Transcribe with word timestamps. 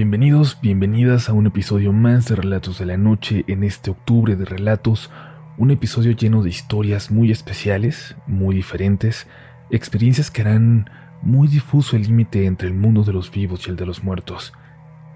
Bienvenidos, 0.00 0.58
bienvenidas 0.62 1.28
a 1.28 1.34
un 1.34 1.46
episodio 1.46 1.92
más 1.92 2.26
de 2.26 2.34
Relatos 2.34 2.78
de 2.78 2.86
la 2.86 2.96
Noche 2.96 3.44
en 3.48 3.62
este 3.62 3.90
octubre 3.90 4.34
de 4.34 4.46
Relatos, 4.46 5.10
un 5.58 5.70
episodio 5.70 6.12
lleno 6.12 6.42
de 6.42 6.48
historias 6.48 7.10
muy 7.10 7.30
especiales, 7.30 8.16
muy 8.26 8.54
diferentes, 8.54 9.26
experiencias 9.70 10.30
que 10.30 10.40
harán 10.40 10.88
muy 11.20 11.48
difuso 11.48 11.96
el 11.96 12.04
límite 12.04 12.46
entre 12.46 12.68
el 12.68 12.72
mundo 12.72 13.04
de 13.04 13.12
los 13.12 13.30
vivos 13.30 13.66
y 13.66 13.70
el 13.70 13.76
de 13.76 13.84
los 13.84 14.02
muertos, 14.02 14.54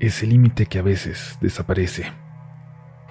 ese 0.01 0.27
límite 0.27 0.67
que 0.67 0.81
a 0.81 0.83
veces 0.83 1.39
desaparece. 1.41 2.13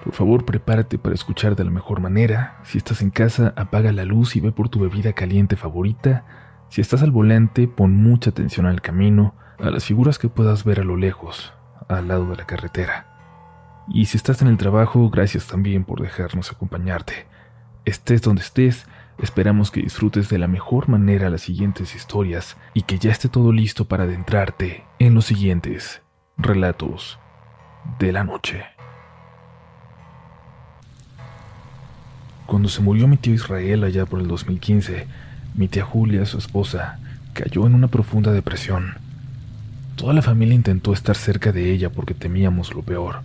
Por 0.04 0.12
favor, 0.12 0.44
prepárate 0.44 0.96
para 0.96 1.16
escuchar 1.16 1.56
de 1.56 1.64
la 1.64 1.72
mejor 1.72 1.98
manera. 1.98 2.60
Si 2.62 2.78
estás 2.78 3.02
en 3.02 3.10
casa, 3.10 3.52
apaga 3.56 3.90
la 3.90 4.04
luz 4.04 4.36
y 4.36 4.40
ve 4.40 4.52
por 4.52 4.68
tu 4.68 4.78
bebida 4.78 5.12
caliente 5.12 5.56
favorita. 5.56 6.24
Si 6.68 6.80
estás 6.80 7.02
al 7.02 7.10
volante, 7.10 7.66
pon 7.66 7.96
mucha 7.96 8.30
atención 8.30 8.64
al 8.64 8.80
camino, 8.80 9.34
a 9.58 9.70
las 9.70 9.84
figuras 9.84 10.20
que 10.20 10.28
puedas 10.28 10.62
ver 10.62 10.78
a 10.78 10.84
lo 10.84 10.96
lejos, 10.96 11.52
al 11.88 12.08
lado 12.08 12.26
de 12.26 12.36
la 12.36 12.46
carretera. 12.46 13.06
Y 13.88 14.06
si 14.06 14.16
estás 14.16 14.40
en 14.42 14.48
el 14.48 14.56
trabajo, 14.56 15.10
gracias 15.10 15.46
también 15.46 15.84
por 15.84 16.00
dejarnos 16.00 16.50
acompañarte. 16.50 17.26
Estés 17.84 18.22
donde 18.22 18.42
estés, 18.42 18.86
esperamos 19.18 19.70
que 19.70 19.82
disfrutes 19.82 20.28
de 20.28 20.38
la 20.38 20.46
mejor 20.46 20.88
manera 20.88 21.30
las 21.30 21.42
siguientes 21.42 21.94
historias 21.94 22.56
y 22.72 22.82
que 22.82 22.98
ya 22.98 23.10
esté 23.10 23.28
todo 23.28 23.52
listo 23.52 23.84
para 23.84 24.04
adentrarte 24.04 24.84
en 24.98 25.14
los 25.14 25.26
siguientes 25.26 26.00
relatos 26.38 27.18
de 27.98 28.12
la 28.12 28.24
noche. 28.24 28.64
Cuando 32.46 32.68
se 32.68 32.82
murió 32.82 33.08
mi 33.08 33.16
tío 33.16 33.34
Israel 33.34 33.84
allá 33.84 34.06
por 34.06 34.20
el 34.20 34.28
2015, 34.28 35.06
mi 35.54 35.68
tía 35.68 35.84
Julia, 35.84 36.26
su 36.26 36.38
esposa, 36.38 36.98
cayó 37.32 37.66
en 37.66 37.74
una 37.74 37.88
profunda 37.88 38.32
depresión. 38.32 39.03
Toda 39.96 40.12
la 40.12 40.22
familia 40.22 40.54
intentó 40.54 40.92
estar 40.92 41.16
cerca 41.16 41.52
de 41.52 41.70
ella 41.70 41.90
porque 41.90 42.14
temíamos 42.14 42.74
lo 42.74 42.82
peor. 42.82 43.20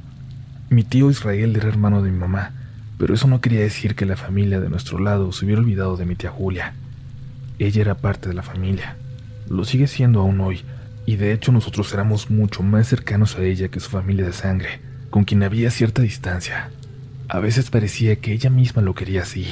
Mi 0.69 0.83
tío 0.83 1.09
Israel 1.09 1.55
era 1.55 1.67
hermano 1.67 2.03
de 2.03 2.11
mi 2.11 2.17
mamá, 2.17 2.51
pero 2.99 3.13
eso 3.13 3.27
no 3.27 3.41
quería 3.41 3.61
decir 3.61 3.95
que 3.95 4.05
la 4.05 4.15
familia 4.15 4.59
de 4.59 4.69
nuestro 4.69 4.99
lado 4.99 5.31
se 5.31 5.45
hubiera 5.45 5.61
olvidado 5.61 5.97
de 5.97 6.05
mi 6.05 6.15
tía 6.15 6.29
Julia. 6.29 6.73
Ella 7.57 7.81
era 7.81 7.95
parte 7.95 8.29
de 8.29 8.35
la 8.35 8.43
familia. 8.43 8.97
Lo 9.49 9.65
sigue 9.65 9.87
siendo 9.87 10.19
aún 10.19 10.39
hoy, 10.41 10.61
y 11.07 11.15
de 11.15 11.33
hecho 11.33 11.51
nosotros 11.51 11.91
éramos 11.91 12.29
mucho 12.29 12.61
más 12.61 12.87
cercanos 12.87 13.35
a 13.35 13.43
ella 13.43 13.69
que 13.69 13.79
su 13.79 13.89
familia 13.89 14.25
de 14.25 14.33
sangre, 14.33 14.79
con 15.09 15.23
quien 15.23 15.41
había 15.41 15.71
cierta 15.71 16.03
distancia. 16.03 16.69
A 17.27 17.39
veces 17.39 17.71
parecía 17.71 18.15
que 18.17 18.31
ella 18.31 18.51
misma 18.51 18.83
lo 18.83 18.93
quería 18.93 19.23
así. 19.23 19.47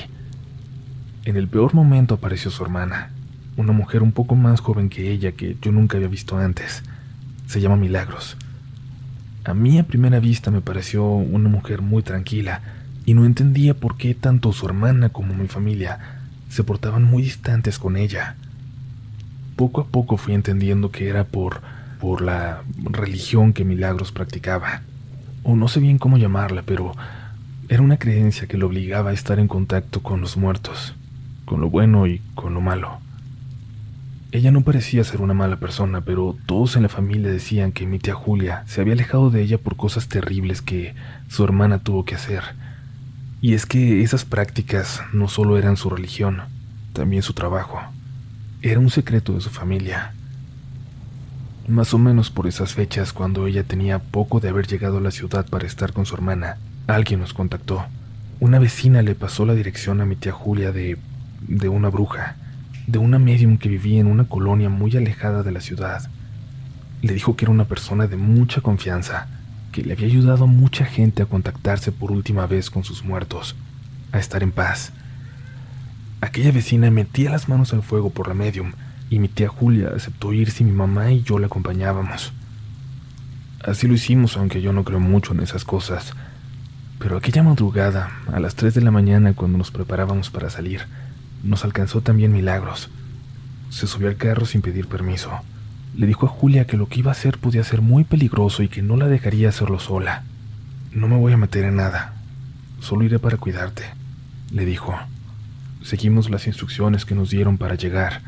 En 1.26 1.36
el 1.36 1.48
peor 1.48 1.74
momento 1.74 2.16
apareció 2.16 2.52
su 2.52 2.64
hermana, 2.64 3.12
una 3.56 3.74
mujer 3.74 4.04
un 4.04 4.12
poco 4.12 4.36
más 4.36 4.62
joven 4.62 4.90
que 4.90 5.12
ella 5.12 5.32
que 5.32 5.58
yo 5.62 5.72
nunca 5.72 5.98
había 5.98 6.10
visto 6.10 6.38
antes. 6.38 6.84
Se 7.48 7.60
llama 7.60 7.76
Milagros. 7.76 8.38
A 9.44 9.54
mí 9.54 9.80
a 9.80 9.88
primera 9.88 10.20
vista 10.20 10.52
me 10.52 10.62
pareció 10.62 11.06
una 11.06 11.50
mujer 11.50 11.82
muy 11.82 12.04
tranquila 12.04 12.62
y 13.06 13.14
no 13.14 13.26
entendía 13.26 13.74
por 13.74 13.98
qué 13.98 14.14
tanto 14.14 14.54
su 14.54 14.66
hermana 14.66 15.10
como 15.10 15.34
mi 15.34 15.48
familia 15.48 16.20
se 16.50 16.64
portaban 16.64 17.04
muy 17.04 17.24
distantes 17.24 17.80
con 17.80 17.98
ella. 17.98 18.36
Poco 19.56 19.82
a 19.82 19.88
poco 19.88 20.18
fui 20.18 20.34
entendiendo 20.36 20.92
que 20.92 21.10
era 21.10 21.24
por 21.24 21.62
por 22.00 22.22
la 22.22 22.64
religión 22.78 23.54
que 23.54 23.66
Milagros 23.66 24.12
practicaba. 24.12 24.82
O 25.44 25.56
no 25.56 25.68
sé 25.68 25.80
bien 25.80 25.98
cómo 25.98 26.18
llamarla, 26.18 26.64
pero 26.64 26.94
era 27.70 27.82
una 27.82 27.98
creencia 27.98 28.48
que 28.48 28.58
lo 28.58 28.68
obligaba 28.68 29.12
a 29.12 29.14
estar 29.14 29.40
en 29.40 29.48
contacto 29.48 30.02
con 30.02 30.22
los 30.22 30.38
muertos, 30.38 30.96
con 31.46 31.62
lo 31.62 31.70
bueno 31.70 32.08
y 32.08 32.22
con 32.36 32.54
lo 32.54 32.62
malo. 32.62 33.00
Ella 34.32 34.52
no 34.52 34.62
parecía 34.62 35.04
ser 35.04 35.22
una 35.22 35.34
mala 35.34 35.58
persona, 35.58 36.02
pero 36.02 36.36
todos 36.46 36.76
en 36.76 36.84
la 36.84 36.90
familia 36.90 37.32
decían 37.32 37.72
que 37.72 37.86
mi 37.86 38.00
tía 38.00 38.14
Julia 38.14 38.64
se 38.68 38.82
había 38.82 38.94
alejado 38.94 39.30
de 39.30 39.42
ella 39.42 39.58
por 39.58 39.78
cosas 39.78 40.10
terribles 40.10 40.62
que 40.62 40.96
su 41.30 41.44
hermana 41.44 41.80
tuvo 41.80 42.06
que 42.06 42.16
hacer. 42.16 42.44
Y 43.40 43.54
es 43.54 43.66
que 43.66 44.02
esas 44.04 44.26
prácticas 44.26 45.02
no 45.14 45.28
solo 45.28 45.58
eran 45.58 45.78
su 45.78 45.90
religión, 45.90 46.42
también 46.94 47.24
su 47.24 47.34
trabajo. 47.34 47.80
Era 48.62 48.80
un 48.80 48.90
secreto 48.90 49.34
de 49.34 49.42
su 49.42 49.50
familia. 49.50 50.14
Más 51.68 51.94
o 51.94 51.98
menos 51.98 52.30
por 52.30 52.48
esas 52.48 52.74
fechas, 52.74 53.14
cuando 53.14 53.48
ella 53.48 53.64
tenía 53.64 54.00
poco 54.00 54.40
de 54.40 54.50
haber 54.50 54.68
llegado 54.68 54.98
a 54.98 55.02
la 55.02 55.12
ciudad 55.12 55.46
para 55.48 55.68
estar 55.68 55.94
con 55.94 56.06
su 56.06 56.16
hermana, 56.16 56.58
Alguien 56.88 57.20
nos 57.20 57.34
contactó. 57.34 57.86
Una 58.40 58.60
vecina 58.60 59.02
le 59.02 59.14
pasó 59.14 59.46
la 59.46 59.54
dirección 59.54 60.00
a 60.00 60.06
mi 60.06 60.16
tía 60.16 60.32
Julia 60.32 60.72
de... 60.72 60.98
de 61.42 61.68
una 61.68 61.90
bruja, 61.90 62.38
de 62.88 63.00
una 63.00 63.20
medium 63.20 63.58
que 63.58 63.70
vivía 63.70 64.00
en 64.00 64.08
una 64.08 64.24
colonia 64.24 64.70
muy 64.70 64.96
alejada 64.96 65.44
de 65.44 65.52
la 65.52 65.62
ciudad. 65.62 66.10
Le 67.02 67.14
dijo 67.14 67.36
que 67.36 67.46
era 67.46 67.52
una 67.52 67.66
persona 67.66 68.08
de 68.08 68.16
mucha 68.16 68.62
confianza, 68.62 69.28
que 69.74 69.84
le 69.84 69.94
había 69.94 70.08
ayudado 70.08 70.46
a 70.46 70.48
mucha 70.48 70.86
gente 70.86 71.22
a 71.22 71.26
contactarse 71.26 71.92
por 71.92 72.12
última 72.12 72.48
vez 72.48 72.70
con 72.70 72.86
sus 72.86 73.04
muertos, 73.04 73.56
a 74.14 74.20
estar 74.20 74.42
en 74.42 74.52
paz. 74.52 74.94
Aquella 76.22 76.52
vecina 76.52 76.90
metía 76.90 77.30
las 77.30 77.50
manos 77.50 77.74
al 77.74 77.84
fuego 77.84 78.10
por 78.10 78.30
la 78.30 78.34
medium 78.34 78.72
y 79.10 79.20
mi 79.20 79.28
tía 79.28 79.50
Julia 79.50 79.92
aceptó 79.96 80.34
ir 80.34 80.50
si 80.50 80.64
mi 80.64 80.72
mamá 80.72 81.12
y 81.12 81.22
yo 81.24 81.40
la 81.40 81.48
acompañábamos. 81.48 82.34
Así 83.64 83.88
lo 83.88 83.94
hicimos, 83.94 84.38
aunque 84.38 84.62
yo 84.62 84.72
no 84.72 84.86
creo 84.86 85.00
mucho 85.00 85.34
en 85.34 85.42
esas 85.42 85.66
cosas. 85.66 86.14
Pero 87.00 87.18
aquella 87.18 87.44
madrugada, 87.44 88.12
a 88.32 88.40
las 88.40 88.56
3 88.56 88.74
de 88.74 88.82
la 88.82 88.92
mañana 88.92 89.34
cuando 89.34 89.58
nos 89.58 89.72
preparábamos 89.72 90.30
para 90.30 90.50
salir, 90.50 90.82
nos 91.44 91.64
alcanzó 91.66 92.02
también 92.02 92.32
Milagros. 92.32 92.90
Se 93.70 93.88
subió 93.88 94.08
al 94.08 94.18
carro 94.18 94.46
sin 94.46 94.62
pedir 94.62 94.88
permiso. 94.88 95.32
Le 95.96 96.08
dijo 96.08 96.26
a 96.26 96.30
Julia 96.30 96.68
que 96.68 96.78
lo 96.78 96.88
que 96.88 97.00
iba 97.00 97.12
a 97.12 97.14
hacer 97.14 97.38
podía 97.38 97.64
ser 97.64 97.82
muy 97.82 98.04
peligroso 98.04 98.64
y 98.64 98.70
que 98.70 98.82
no 98.82 98.98
la 98.98 99.08
dejaría 99.08 99.50
hacerlo 99.50 99.80
sola. 99.80 100.24
No 100.92 101.08
me 101.08 101.18
voy 101.18 101.34
a 101.34 101.38
meter 101.38 101.66
en 101.66 101.76
nada. 101.76 102.14
Solo 102.80 103.04
iré 103.04 103.20
para 103.20 103.38
cuidarte, 103.38 103.84
le 104.52 104.66
dijo. 104.66 104.96
Seguimos 105.84 106.30
las 106.30 106.48
instrucciones 106.48 107.06
que 107.06 107.16
nos 107.16 107.30
dieron 107.30 107.58
para 107.58 107.76
llegar. 107.76 108.22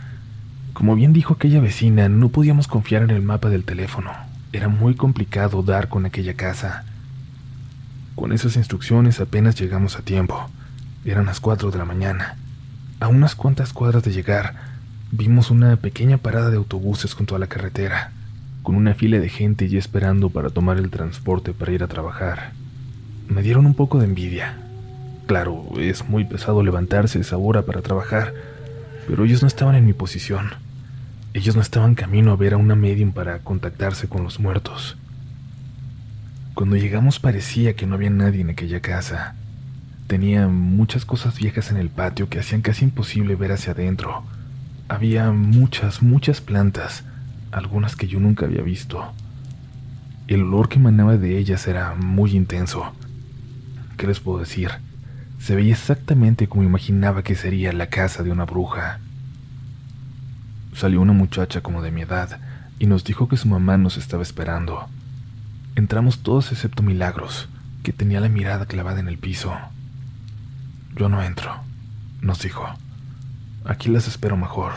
Como 0.74 0.96
bien 0.96 1.14
dijo 1.14 1.34
aquella 1.34 1.60
vecina, 1.60 2.10
no 2.10 2.30
podíamos 2.30 2.68
confiar 2.68 3.04
en 3.04 3.12
el 3.12 3.22
mapa 3.22 3.50
del 3.50 3.64
teléfono. 3.64 4.12
Era 4.52 4.68
muy 4.68 4.96
complicado 4.96 5.62
dar 5.62 5.90
con 5.90 6.06
aquella 6.06 6.34
casa. 6.34 6.86
Con 8.16 8.34
esas 8.34 8.56
instrucciones 8.56 9.20
apenas 9.20 9.56
llegamos 9.60 9.96
a 9.96 10.02
tiempo. 10.02 10.50
Eran 11.06 11.26
las 11.26 11.40
4 11.40 11.70
de 11.72 11.78
la 11.78 11.86
mañana. 11.86 12.36
A 13.00 13.08
unas 13.08 13.34
cuantas 13.34 13.72
cuadras 13.72 14.04
de 14.04 14.12
llegar, 14.12 14.56
vimos 15.12 15.52
una 15.52 15.78
pequeña 15.78 16.18
parada 16.18 16.50
de 16.50 16.58
autobuses 16.58 17.14
junto 17.14 17.34
a 17.34 17.40
la 17.40 17.48
carretera, 17.48 18.12
con 18.62 18.76
una 18.76 18.94
fila 18.94 19.20
de 19.20 19.30
gente 19.30 19.70
ya 19.70 19.80
esperando 19.80 20.30
para 20.30 20.50
tomar 20.50 20.78
el 20.78 20.90
transporte 20.90 21.54
para 21.54 21.72
ir 21.72 21.82
a 21.82 21.88
trabajar. 21.88 22.52
Me 23.30 23.42
dieron 23.42 23.66
un 23.66 23.74
poco 23.74 24.00
de 24.00 24.06
envidia. 24.06 24.58
Claro, 25.28 25.66
es 25.80 26.10
muy 26.10 26.26
pesado 26.26 26.62
levantarse 26.62 27.20
a 27.20 27.22
esa 27.22 27.38
hora 27.38 27.62
para 27.62 27.82
trabajar, 27.82 28.34
pero 29.08 29.24
ellos 29.24 29.42
no 29.42 29.48
estaban 29.48 29.76
en 29.76 29.86
mi 29.86 29.94
posición. 29.94 30.50
Ellos 31.34 31.56
no 31.56 31.62
estaban 31.62 31.96
camino 31.96 32.34
a 32.34 32.36
ver 32.36 32.54
a 32.54 32.58
una 32.58 32.76
medium 32.76 33.14
para 33.14 33.40
contactarse 33.40 34.10
con 34.10 34.26
los 34.26 34.42
muertos. 34.42 34.98
Cuando 36.54 36.76
llegamos 36.76 37.20
parecía 37.20 37.76
que 37.78 37.88
no 37.88 37.96
había 37.96 38.10
nadie 38.10 38.42
en 38.42 38.50
aquella 38.50 38.82
casa. 38.82 39.36
Tenía 40.10 40.48
muchas 40.48 41.06
cosas 41.06 41.38
viejas 41.38 41.70
en 41.70 41.78
el 41.78 41.92
patio 41.92 42.30
que 42.30 42.40
hacían 42.40 42.64
casi 42.64 42.84
imposible 42.84 43.36
ver 43.36 43.52
hacia 43.52 43.74
adentro. 43.74 44.24
Había 44.88 45.32
muchas, 45.32 46.02
muchas 46.02 46.42
plantas, 46.42 47.04
algunas 47.52 47.96
que 47.96 48.08
yo 48.08 48.20
nunca 48.20 48.48
había 48.48 48.64
visto. 48.64 49.14
El 50.28 50.42
olor 50.42 50.68
que 50.68 50.80
emanaba 50.80 51.16
de 51.18 51.38
ellas 51.38 51.68
era 51.68 51.94
muy 51.94 52.32
intenso. 52.32 52.92
¿Qué 53.98 54.08
les 54.08 54.20
puedo 54.20 54.40
decir? 54.40 54.72
Se 55.38 55.56
veía 55.56 55.74
exactamente 55.74 56.50
como 56.50 56.64
imaginaba 56.64 57.22
que 57.22 57.36
sería 57.36 57.72
la 57.72 57.86
casa 57.86 58.24
de 58.24 58.32
una 58.32 58.46
bruja. 58.46 59.00
Salió 60.74 61.02
una 61.02 61.14
muchacha 61.14 61.62
como 61.62 61.84
de 61.84 61.92
mi 61.92 62.02
edad 62.02 62.40
y 62.80 62.88
nos 62.88 63.04
dijo 63.04 63.28
que 63.28 63.38
su 63.38 63.48
mamá 63.48 63.78
nos 63.78 63.96
estaba 63.98 64.24
esperando. 64.24 64.90
Entramos 65.76 66.24
todos 66.24 66.52
excepto 66.52 66.82
Milagros, 66.82 67.48
que 67.84 67.94
tenía 67.94 68.20
la 68.20 68.30
mirada 68.30 68.66
clavada 68.66 69.00
en 69.00 69.08
el 69.08 69.20
piso. 69.20 69.56
Yo 70.96 71.10
no 71.10 71.22
entro, 71.22 71.62
nos 72.22 72.42
dijo. 72.42 72.68
Aquí 73.66 73.90
las 73.90 74.08
espero 74.08 74.38
mejor. 74.38 74.74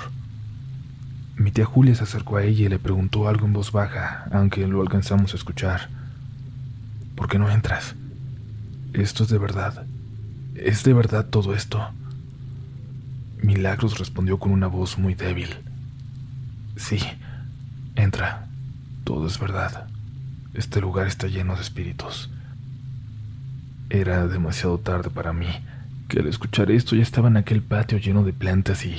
Mi 1.37 1.51
tía 1.51 1.65
Julia 1.65 1.95
se 1.95 2.05
acercó 2.05 2.37
a 2.37 2.45
ella 2.45 2.67
y 2.67 2.69
le 2.69 2.79
preguntó 2.79 3.29
algo 3.29 3.47
en 3.47 3.53
voz 3.53 3.73
baja, 3.73 4.27
aunque 4.31 4.67
lo 4.67 4.83
alcanzamos 4.83 5.33
a 5.33 5.37
escuchar. 5.37 5.89
¿Por 7.17 7.29
qué 7.29 7.39
no 7.39 7.51
entras? 7.51 7.95
Esto 8.93 9.25
es 9.25 9.31
de 9.31 9.39
verdad. 9.39 9.87
¿Es 10.55 10.85
de 10.85 10.93
verdad 10.93 11.27
todo 11.27 11.55
esto? 11.55 11.91
Milagros 13.43 13.99
respondió 13.99 14.39
con 14.39 14.53
una 14.53 14.67
voz 14.67 14.99
muy 14.99 15.15
débil. 15.15 15.49
Sí, 16.77 16.99
entra. 17.97 18.49
Todo 19.05 19.27
es 19.27 19.39
verdad. 19.39 19.89
Este 20.55 20.81
lugar 20.81 21.07
está 21.07 21.27
lleno 21.27 21.57
de 21.57 21.63
espíritus. 21.63 22.31
Era 23.91 24.27
demasiado 24.29 24.79
tarde 24.79 25.11
para 25.11 25.33
mí, 25.33 25.49
que 26.13 26.21
al 26.21 26.29
escuchar 26.29 26.71
esto 26.71 26.95
ya 26.95 27.03
estaba 27.03 27.29
en 27.29 27.39
aquel 27.39 27.63
patio 27.63 27.97
lleno 27.97 28.23
de 28.23 28.35
plantas 28.35 28.85
y 28.85 28.97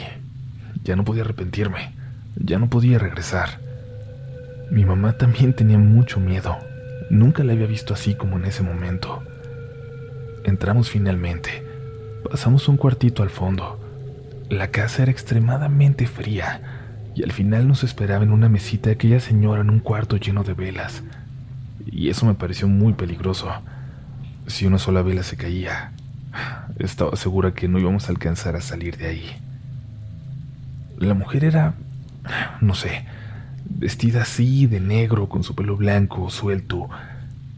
ya 0.84 0.96
no 0.96 1.06
podía 1.06 1.22
arrepentirme, 1.22 1.94
ya 2.36 2.58
no 2.58 2.70
podía 2.70 2.98
regresar. 2.98 3.60
Mi 4.72 4.84
mamá 4.84 5.14
también 5.14 5.54
tenía 5.54 5.78
mucho 5.78 6.20
miedo, 6.20 6.58
Nunca 7.14 7.44
la 7.44 7.54
había 7.54 7.68
visto 7.68 7.94
así 7.94 8.16
como 8.16 8.38
en 8.38 8.46
ese 8.46 8.64
momento. 8.64 9.22
Entramos 10.46 10.90
finalmente. 10.90 11.64
Pasamos 12.28 12.68
un 12.68 12.78
cuartito 12.78 13.22
al 13.22 13.30
fondo. 13.30 13.80
La 14.50 14.70
casa 14.70 15.04
era 15.04 15.12
extremadamente 15.12 16.08
fría 16.08 17.00
y 17.14 17.22
al 17.22 17.32
final 17.32 17.68
nos 17.68 17.84
esperaba 17.84 18.24
en 18.24 18.32
una 18.32 18.50
mesita 18.50 18.90
aquella 18.90 19.20
señora 19.20 19.62
en 19.62 19.70
un 19.70 19.80
cuarto 19.80 20.18
lleno 20.18 20.44
de 20.44 20.56
velas. 20.56 21.04
Y 21.86 22.10
eso 22.10 22.26
me 22.26 22.34
pareció 22.34 22.68
muy 22.68 22.94
peligroso. 22.94 23.52
Si 24.48 24.66
una 24.66 24.80
sola 24.80 25.04
vela 25.04 25.22
se 25.22 25.38
caía, 25.38 25.92
estaba 26.80 27.16
segura 27.16 27.54
que 27.54 27.68
no 27.68 27.80
íbamos 27.80 28.08
a 28.08 28.12
alcanzar 28.12 28.56
a 28.56 28.62
salir 28.62 28.98
de 28.98 29.08
ahí. 29.08 29.26
La 30.98 31.14
mujer 31.14 31.44
era, 31.44 31.76
no 32.62 32.76
sé, 32.76 33.06
vestida 33.66 34.24
así 34.24 34.68
de 34.68 34.80
negro 34.80 35.30
con 35.30 35.44
su 35.44 35.56
pelo 35.56 35.76
blanco 35.76 36.30
suelto. 36.30 36.90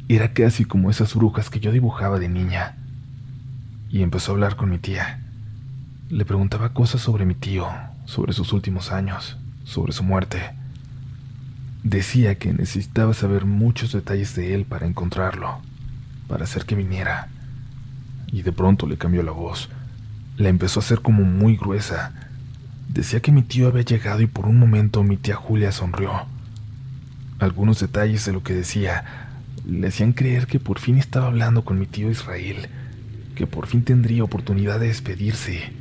Era 0.08 0.34
casi 0.34 0.66
como 0.66 0.90
esas 0.90 1.16
brujas 1.16 1.50
que 1.50 1.60
yo 1.60 1.72
dibujaba 1.72 2.20
de 2.20 2.30
niña. 2.30 2.78
Y 3.90 4.02
empezó 4.02 4.32
a 4.32 4.36
hablar 4.36 4.56
con 4.56 4.70
mi 4.70 4.80
tía. 4.80 5.22
Le 6.10 6.26
preguntaba 6.26 6.74
cosas 6.74 7.02
sobre 7.02 7.26
mi 7.26 7.36
tío, 7.36 7.68
sobre 8.06 8.34
sus 8.34 8.54
últimos 8.54 8.92
años, 8.92 9.38
sobre 9.64 9.94
su 9.94 10.04
muerte. 10.04 10.40
Decía 11.84 12.36
que 12.36 12.54
necesitaba 12.54 13.14
saber 13.14 13.46
muchos 13.46 13.92
detalles 13.92 14.36
de 14.36 14.56
él 14.56 14.66
para 14.66 14.88
encontrarlo, 14.88 15.60
para 16.28 16.44
hacer 16.44 16.66
que 16.66 16.76
viniera. 16.76 17.30
Y 18.28 18.42
de 18.42 18.52
pronto 18.52 18.88
le 18.88 18.98
cambió 18.98 19.24
la 19.24 19.32
voz. 19.32 19.70
La 20.38 20.50
empezó 20.50 20.80
a 20.80 20.84
hacer 20.84 21.02
como 21.02 21.24
muy 21.24 21.58
gruesa. 21.58 22.14
Decía 22.90 23.20
que 23.20 23.32
mi 23.32 23.42
tío 23.42 23.68
había 23.68 23.84
llegado 23.84 24.22
y 24.22 24.28
por 24.28 24.46
un 24.46 24.60
momento 24.60 25.04
mi 25.04 25.18
tía 25.18 25.36
Julia 25.36 25.72
sonrió. 25.72 26.12
Algunos 27.40 27.80
detalles 27.80 28.26
de 28.26 28.34
lo 28.34 28.44
que 28.44 28.54
decía 28.54 29.32
le 29.66 29.88
hacían 29.88 30.14
creer 30.14 30.48
que 30.48 30.60
por 30.60 30.80
fin 30.80 30.98
estaba 30.98 31.28
hablando 31.28 31.66
con 31.66 31.80
mi 31.80 31.88
tío 31.88 32.12
Israel, 32.12 32.70
que 33.36 33.48
por 33.48 33.68
fin 33.68 33.84
tendría 33.84 34.24
oportunidad 34.24 34.80
de 34.80 34.88
despedirse 34.88 35.74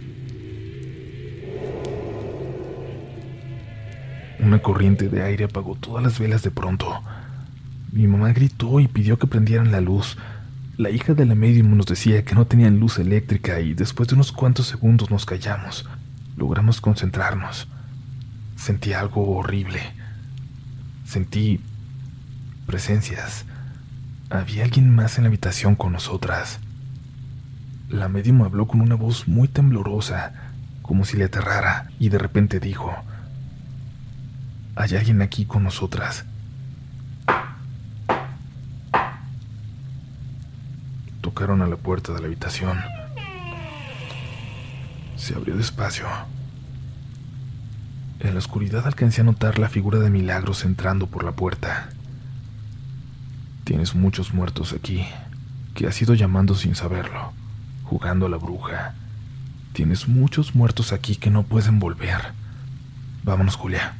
Una 4.44 4.58
corriente 4.58 5.08
de 5.08 5.22
aire 5.22 5.44
apagó 5.44 5.74
todas 5.74 6.02
las 6.04 6.18
velas 6.18 6.42
de 6.42 6.50
pronto. 6.50 7.02
Mi 7.92 8.06
mamá 8.06 8.30
gritó 8.34 8.78
y 8.78 8.88
pidió 8.88 9.18
que 9.18 9.26
prendieran 9.26 9.72
la 9.72 9.80
luz. 9.80 10.18
La 10.76 10.90
hija 10.90 11.14
de 11.14 11.24
la 11.24 11.36
medium 11.36 11.76
nos 11.76 11.86
decía 11.86 12.24
que 12.24 12.34
no 12.34 12.48
tenían 12.48 12.80
luz 12.80 12.98
eléctrica 12.98 13.60
y 13.60 13.74
después 13.74 14.08
de 14.08 14.16
unos 14.16 14.32
cuantos 14.32 14.66
segundos 14.66 15.08
nos 15.08 15.24
callamos. 15.24 15.88
Logramos 16.36 16.80
concentrarnos. 16.80 17.68
Sentí 18.56 18.92
algo 18.92 19.36
horrible. 19.36 19.80
Sentí 21.04 21.60
presencias. 22.66 23.44
Había 24.30 24.64
alguien 24.64 24.92
más 24.92 25.16
en 25.16 25.22
la 25.24 25.28
habitación 25.28 25.76
con 25.76 25.92
nosotras. 25.92 26.58
La 27.88 28.08
medium 28.08 28.42
habló 28.42 28.66
con 28.66 28.80
una 28.80 28.96
voz 28.96 29.28
muy 29.28 29.46
temblorosa, 29.46 30.32
como 30.82 31.04
si 31.04 31.16
le 31.16 31.26
aterrara, 31.26 31.88
y 32.00 32.08
de 32.08 32.18
repente 32.18 32.58
dijo, 32.58 32.92
hay 34.74 34.96
alguien 34.96 35.22
aquí 35.22 35.44
con 35.44 35.62
nosotras. 35.62 36.24
Tocaron 41.24 41.62
a 41.62 41.66
la 41.66 41.76
puerta 41.76 42.12
de 42.12 42.20
la 42.20 42.26
habitación. 42.26 42.78
Se 45.16 45.34
abrió 45.34 45.56
despacio. 45.56 46.06
En 48.20 48.34
la 48.34 48.38
oscuridad 48.40 48.86
alcancé 48.86 49.22
a 49.22 49.24
notar 49.24 49.58
la 49.58 49.70
figura 49.70 49.98
de 49.98 50.10
Milagros 50.10 50.66
entrando 50.66 51.06
por 51.06 51.24
la 51.24 51.32
puerta. 51.32 51.88
Tienes 53.64 53.94
muchos 53.94 54.34
muertos 54.34 54.74
aquí, 54.74 55.06
que 55.74 55.86
has 55.86 56.02
ido 56.02 56.12
llamando 56.12 56.54
sin 56.54 56.74
saberlo, 56.74 57.32
jugando 57.84 58.26
a 58.26 58.28
la 58.28 58.36
bruja. 58.36 58.92
Tienes 59.72 60.06
muchos 60.06 60.54
muertos 60.54 60.92
aquí 60.92 61.16
que 61.16 61.30
no 61.30 61.44
pueden 61.44 61.78
volver. 61.78 62.20
Vámonos, 63.22 63.56
Julia 63.56 63.94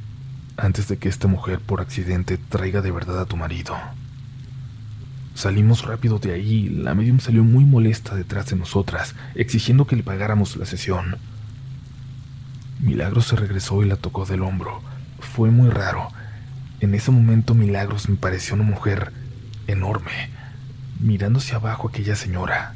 antes 0.57 0.87
de 0.89 0.99
que 0.99 1.09
esta 1.09 1.27
mujer 1.27 1.61
por 1.61 1.81
accidente 1.81 2.39
traiga 2.39 2.81
de 2.81 2.93
verdad 2.93 3.21
a 3.21 3.27
tu 3.27 3.37
marido. 3.37 3.75
Salimos 5.35 5.85
rápido 5.85 6.19
de 6.19 6.33
ahí, 6.33 6.69
la 6.69 6.95
medium 6.95 7.19
salió 7.19 7.45
muy 7.45 7.65
molesta 7.65 8.15
detrás 8.15 8.47
de 8.47 8.57
nosotras, 8.57 9.15
exigiendo 9.35 9.87
que 9.87 9.97
le 9.97 10.03
pagáramos 10.03 10.57
la 10.57 10.67
sesión. 10.67 11.17
Milagros 12.81 13.27
se 13.27 13.37
regresó 13.37 13.83
y 13.83 13.89
la 13.89 13.97
tocó 13.97 14.27
del 14.27 14.43
hombro. 14.43 14.81
Fue 15.19 15.51
muy 15.51 15.71
raro. 15.71 16.09
En 16.81 16.95
ese 16.95 17.11
momento 17.11 17.55
Milagros 17.55 18.09
me 18.09 18.17
pareció 18.17 18.55
una 18.55 18.65
mujer 18.65 19.13
enorme, 19.67 20.31
mirando 21.01 21.39
hacia 21.39 21.57
abajo 21.57 21.89
aquella 21.89 22.15
señora. 22.15 22.75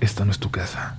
Esta 0.00 0.24
no 0.24 0.30
es 0.30 0.38
tu 0.38 0.50
casa. 0.50 0.96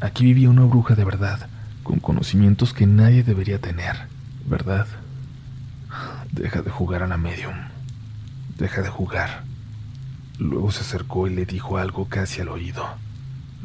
Aquí 0.00 0.24
vivía 0.24 0.50
una 0.50 0.64
bruja 0.64 0.94
de 0.94 1.04
verdad, 1.04 1.48
con 1.82 2.00
conocimientos 2.00 2.74
que 2.74 2.86
nadie 2.86 3.22
debería 3.22 3.60
tener. 3.60 4.10
¿verdad? 4.50 4.86
Deja 6.32 6.62
de 6.62 6.70
jugar 6.70 7.02
a 7.02 7.06
la 7.06 7.16
medium. 7.16 7.54
Deja 8.60 8.82
de 8.82 8.90
jugar. 8.90 9.44
Luego 10.38 10.70
se 10.70 10.82
acercó 10.82 11.26
y 11.26 11.34
le 11.34 11.46
dijo 11.46 11.78
algo 11.78 12.10
casi 12.10 12.42
al 12.42 12.48
oído. 12.48 12.86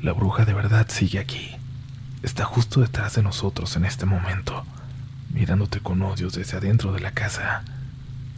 La 0.01 0.13
bruja 0.13 0.45
de 0.45 0.53
verdad 0.53 0.87
sigue 0.87 1.19
aquí. 1.19 1.51
Está 2.23 2.45
justo 2.45 2.79
detrás 2.79 3.15
de 3.15 3.21
nosotros 3.21 3.75
en 3.75 3.83
este 3.83 4.05
momento, 4.05 4.63
mirándote 5.33 5.81
con 5.81 6.01
odio 6.01 6.29
desde 6.29 6.55
adentro 6.55 6.93
de 6.93 7.01
la 7.01 7.11
casa. 7.11 7.65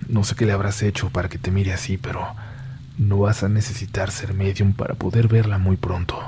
No 0.09 0.24
sé 0.24 0.33
qué 0.33 0.48
le 0.48 0.51
habrás 0.51 0.81
hecho 0.81 1.12
para 1.12 1.30
que 1.30 1.38
te 1.38 1.51
mire 1.51 1.74
así, 1.74 1.98
pero 1.98 2.27
no 2.98 3.19
vas 3.19 3.44
a 3.44 3.50
necesitar 3.50 4.10
ser 4.10 4.33
medium 4.33 4.74
para 4.74 4.95
poder 4.95 5.27
verla 5.27 5.60
muy 5.60 5.77
pronto. 5.77 6.19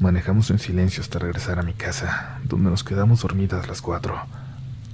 Manejamos 0.00 0.50
en 0.50 0.58
silencio 0.58 1.02
hasta 1.02 1.18
regresar 1.18 1.58
a 1.58 1.62
mi 1.62 1.74
casa, 1.74 2.38
donde 2.42 2.70
nos 2.70 2.84
quedamos 2.84 3.20
dormidas 3.20 3.68
las 3.68 3.82
cuatro. 3.82 4.18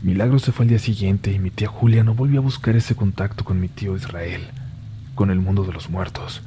Milagro 0.02 0.38
se 0.38 0.52
fue 0.52 0.64
al 0.64 0.70
día 0.70 0.78
siguiente 0.78 1.32
y 1.32 1.38
mi 1.38 1.50
tía 1.50 1.68
Julia 1.68 2.02
no 2.02 2.14
volvió 2.14 2.40
a 2.40 2.42
buscar 2.42 2.76
ese 2.76 2.94
contacto 2.96 3.44
con 3.44 3.60
mi 3.60 3.68
tío 3.68 3.96
Israel, 3.96 4.42
con 5.14 5.30
el 5.30 5.38
mundo 5.38 5.64
de 5.64 5.72
los 5.72 5.90
muertos. 5.90 6.42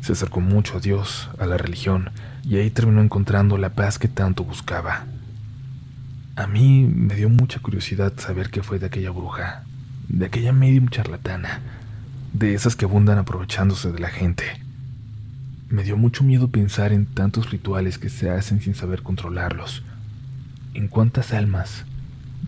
Se 0.00 0.12
acercó 0.12 0.40
mucho 0.40 0.78
a 0.78 0.80
Dios, 0.80 1.28
a 1.38 1.46
la 1.46 1.56
religión, 1.56 2.10
y 2.44 2.56
ahí 2.56 2.70
terminó 2.70 3.02
encontrando 3.02 3.58
la 3.58 3.74
paz 3.74 3.98
que 3.98 4.08
tanto 4.08 4.44
buscaba. 4.44 5.06
A 6.36 6.46
mí 6.46 6.86
me 6.86 7.16
dio 7.16 7.28
mucha 7.28 7.58
curiosidad 7.60 8.12
saber 8.16 8.50
qué 8.50 8.62
fue 8.62 8.78
de 8.78 8.86
aquella 8.86 9.10
bruja, 9.10 9.64
de 10.08 10.26
aquella 10.26 10.52
medium 10.52 10.88
charlatana, 10.88 11.60
de 12.32 12.54
esas 12.54 12.76
que 12.76 12.84
abundan 12.84 13.18
aprovechándose 13.18 13.90
de 13.90 13.98
la 13.98 14.08
gente 14.08 14.44
me 15.70 15.82
dio 15.82 15.98
mucho 15.98 16.24
miedo 16.24 16.48
pensar 16.48 16.92
en 16.92 17.04
tantos 17.04 17.50
rituales 17.50 17.98
que 17.98 18.08
se 18.08 18.30
hacen 18.30 18.60
sin 18.60 18.74
saber 18.74 19.02
controlarlos. 19.02 19.82
¿En 20.72 20.88
cuántas 20.88 21.34
almas 21.34 21.84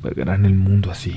vagarán 0.02 0.44
el 0.44 0.54
mundo 0.54 0.90
así? 0.90 1.16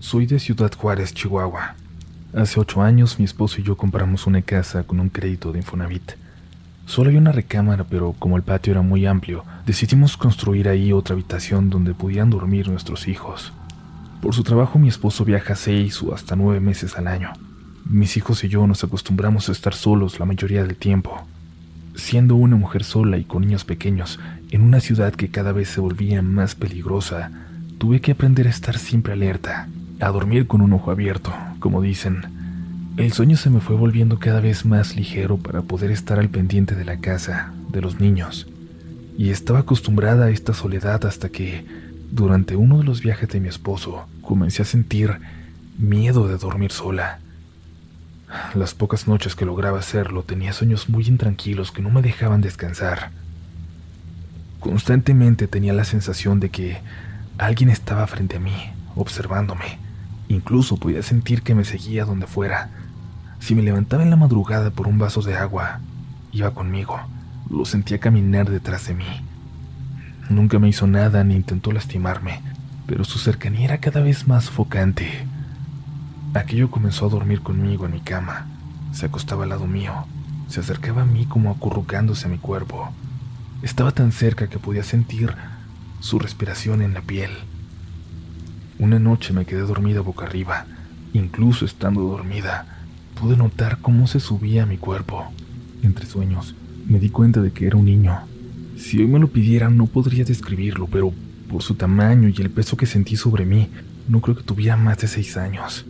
Soy 0.00 0.26
de 0.26 0.38
Ciudad 0.38 0.72
Juárez, 0.74 1.14
Chihuahua. 1.14 1.74
Hace 2.34 2.60
ocho 2.60 2.82
años 2.82 3.18
mi 3.18 3.24
esposo 3.24 3.60
y 3.60 3.64
yo 3.64 3.76
compramos 3.76 4.26
una 4.26 4.42
casa 4.42 4.82
con 4.82 5.00
un 5.00 5.08
crédito 5.08 5.52
de 5.52 5.58
Infonavit. 5.60 6.12
Solo 6.86 7.08
había 7.08 7.20
una 7.20 7.32
recámara, 7.32 7.84
pero 7.84 8.14
como 8.18 8.36
el 8.36 8.42
patio 8.42 8.72
era 8.72 8.82
muy 8.82 9.06
amplio, 9.06 9.44
decidimos 9.64 10.16
construir 10.16 10.68
ahí 10.68 10.92
otra 10.92 11.14
habitación 11.14 11.70
donde 11.70 11.94
pudieran 11.94 12.30
dormir 12.30 12.68
nuestros 12.68 13.08
hijos. 13.08 13.52
Por 14.20 14.34
su 14.34 14.42
trabajo 14.42 14.78
mi 14.78 14.88
esposo 14.88 15.24
viaja 15.24 15.56
seis 15.56 16.02
o 16.02 16.14
hasta 16.14 16.36
nueve 16.36 16.60
meses 16.60 16.96
al 16.96 17.06
año. 17.06 17.32
Mis 17.84 18.16
hijos 18.16 18.44
y 18.44 18.48
yo 18.48 18.66
nos 18.66 18.84
acostumbramos 18.84 19.48
a 19.48 19.52
estar 19.52 19.74
solos 19.74 20.18
la 20.18 20.26
mayoría 20.26 20.62
del 20.62 20.76
tiempo. 20.76 21.26
Siendo 21.94 22.36
una 22.36 22.56
mujer 22.56 22.84
sola 22.84 23.18
y 23.18 23.24
con 23.24 23.42
niños 23.42 23.64
pequeños, 23.64 24.18
en 24.50 24.62
una 24.62 24.80
ciudad 24.80 25.14
que 25.14 25.28
cada 25.28 25.52
vez 25.52 25.68
se 25.68 25.80
volvía 25.80 26.22
más 26.22 26.54
peligrosa, 26.54 27.30
tuve 27.78 28.00
que 28.00 28.12
aprender 28.12 28.46
a 28.46 28.50
estar 28.50 28.78
siempre 28.78 29.12
alerta, 29.12 29.68
a 30.00 30.08
dormir 30.08 30.46
con 30.46 30.60
un 30.60 30.72
ojo 30.72 30.90
abierto, 30.90 31.32
como 31.58 31.82
dicen. 31.82 32.22
El 32.96 33.12
sueño 33.12 33.36
se 33.36 33.50
me 33.50 33.60
fue 33.60 33.76
volviendo 33.76 34.18
cada 34.18 34.40
vez 34.40 34.64
más 34.64 34.96
ligero 34.96 35.36
para 35.38 35.62
poder 35.62 35.90
estar 35.90 36.18
al 36.18 36.28
pendiente 36.28 36.74
de 36.74 36.84
la 36.84 36.98
casa, 36.98 37.52
de 37.70 37.80
los 37.80 38.00
niños. 38.00 38.46
Y 39.16 39.30
estaba 39.30 39.60
acostumbrada 39.60 40.26
a 40.26 40.30
esta 40.30 40.54
soledad 40.54 41.04
hasta 41.06 41.28
que, 41.28 41.64
durante 42.10 42.56
uno 42.56 42.78
de 42.78 42.84
los 42.84 43.00
viajes 43.00 43.28
de 43.30 43.40
mi 43.40 43.48
esposo, 43.48 44.06
comencé 44.20 44.62
a 44.62 44.66
sentir 44.66 45.16
miedo 45.78 46.28
de 46.28 46.36
dormir 46.36 46.72
sola. 46.72 47.20
Las 48.54 48.74
pocas 48.74 49.08
noches 49.08 49.34
que 49.34 49.44
lograba 49.44 49.78
hacerlo 49.78 50.22
tenía 50.22 50.52
sueños 50.52 50.88
muy 50.88 51.06
intranquilos 51.06 51.70
que 51.70 51.82
no 51.82 51.90
me 51.90 52.02
dejaban 52.02 52.40
descansar. 52.40 53.10
Constantemente 54.60 55.48
tenía 55.48 55.72
la 55.72 55.84
sensación 55.84 56.38
de 56.38 56.50
que 56.50 56.78
alguien 57.38 57.68
estaba 57.68 58.06
frente 58.06 58.36
a 58.36 58.40
mí, 58.40 58.54
observándome. 58.94 59.78
Incluso 60.28 60.76
podía 60.76 61.02
sentir 61.02 61.42
que 61.42 61.54
me 61.54 61.64
seguía 61.64 62.04
donde 62.04 62.26
fuera. 62.26 62.70
Si 63.40 63.54
me 63.54 63.62
levantaba 63.62 64.02
en 64.02 64.10
la 64.10 64.16
madrugada 64.16 64.70
por 64.70 64.86
un 64.86 64.98
vaso 64.98 65.20
de 65.22 65.34
agua, 65.34 65.80
iba 66.30 66.54
conmigo. 66.54 67.00
Lo 67.50 67.64
sentía 67.64 67.98
caminar 67.98 68.48
detrás 68.48 68.86
de 68.86 68.94
mí. 68.94 69.24
Nunca 70.30 70.58
me 70.58 70.68
hizo 70.68 70.86
nada 70.86 71.24
ni 71.24 71.34
intentó 71.34 71.72
lastimarme, 71.72 72.40
pero 72.86 73.04
su 73.04 73.18
cercanía 73.18 73.64
era 73.64 73.78
cada 73.78 74.00
vez 74.00 74.26
más 74.26 74.48
focante. 74.48 75.26
Aquello 76.34 76.70
comenzó 76.70 77.04
a 77.06 77.10
dormir 77.10 77.42
conmigo 77.42 77.84
en 77.84 77.92
mi 77.92 78.00
cama. 78.00 78.46
Se 78.92 79.04
acostaba 79.04 79.42
al 79.42 79.50
lado 79.50 79.66
mío. 79.66 79.92
Se 80.48 80.60
acercaba 80.60 81.02
a 81.02 81.04
mí 81.04 81.26
como 81.26 81.50
acurrucándose 81.50 82.26
a 82.26 82.30
mi 82.30 82.38
cuerpo. 82.38 82.90
Estaba 83.60 83.92
tan 83.92 84.12
cerca 84.12 84.48
que 84.48 84.58
podía 84.58 84.82
sentir 84.82 85.34
su 86.00 86.18
respiración 86.18 86.80
en 86.80 86.94
la 86.94 87.02
piel. 87.02 87.30
Una 88.78 88.98
noche 88.98 89.34
me 89.34 89.44
quedé 89.44 89.60
dormida 89.60 90.00
boca 90.00 90.24
arriba. 90.24 90.64
Incluso 91.12 91.66
estando 91.66 92.00
dormida, 92.00 92.66
pude 93.20 93.36
notar 93.36 93.78
cómo 93.82 94.06
se 94.06 94.18
subía 94.18 94.62
a 94.62 94.66
mi 94.66 94.78
cuerpo. 94.78 95.30
Entre 95.82 96.06
sueños, 96.06 96.54
me 96.86 96.98
di 96.98 97.10
cuenta 97.10 97.42
de 97.42 97.52
que 97.52 97.66
era 97.66 97.76
un 97.76 97.84
niño. 97.84 98.20
Si 98.78 98.98
hoy 98.98 99.06
me 99.06 99.18
lo 99.18 99.28
pidieran, 99.28 99.76
no 99.76 99.86
podría 99.86 100.24
describirlo, 100.24 100.86
pero 100.86 101.12
por 101.50 101.62
su 101.62 101.74
tamaño 101.74 102.30
y 102.30 102.40
el 102.40 102.48
peso 102.48 102.78
que 102.78 102.86
sentí 102.86 103.16
sobre 103.16 103.44
mí, 103.44 103.68
no 104.08 104.22
creo 104.22 104.34
que 104.34 104.42
tuviera 104.42 104.78
más 104.78 104.96
de 104.98 105.08
seis 105.08 105.36
años. 105.36 105.84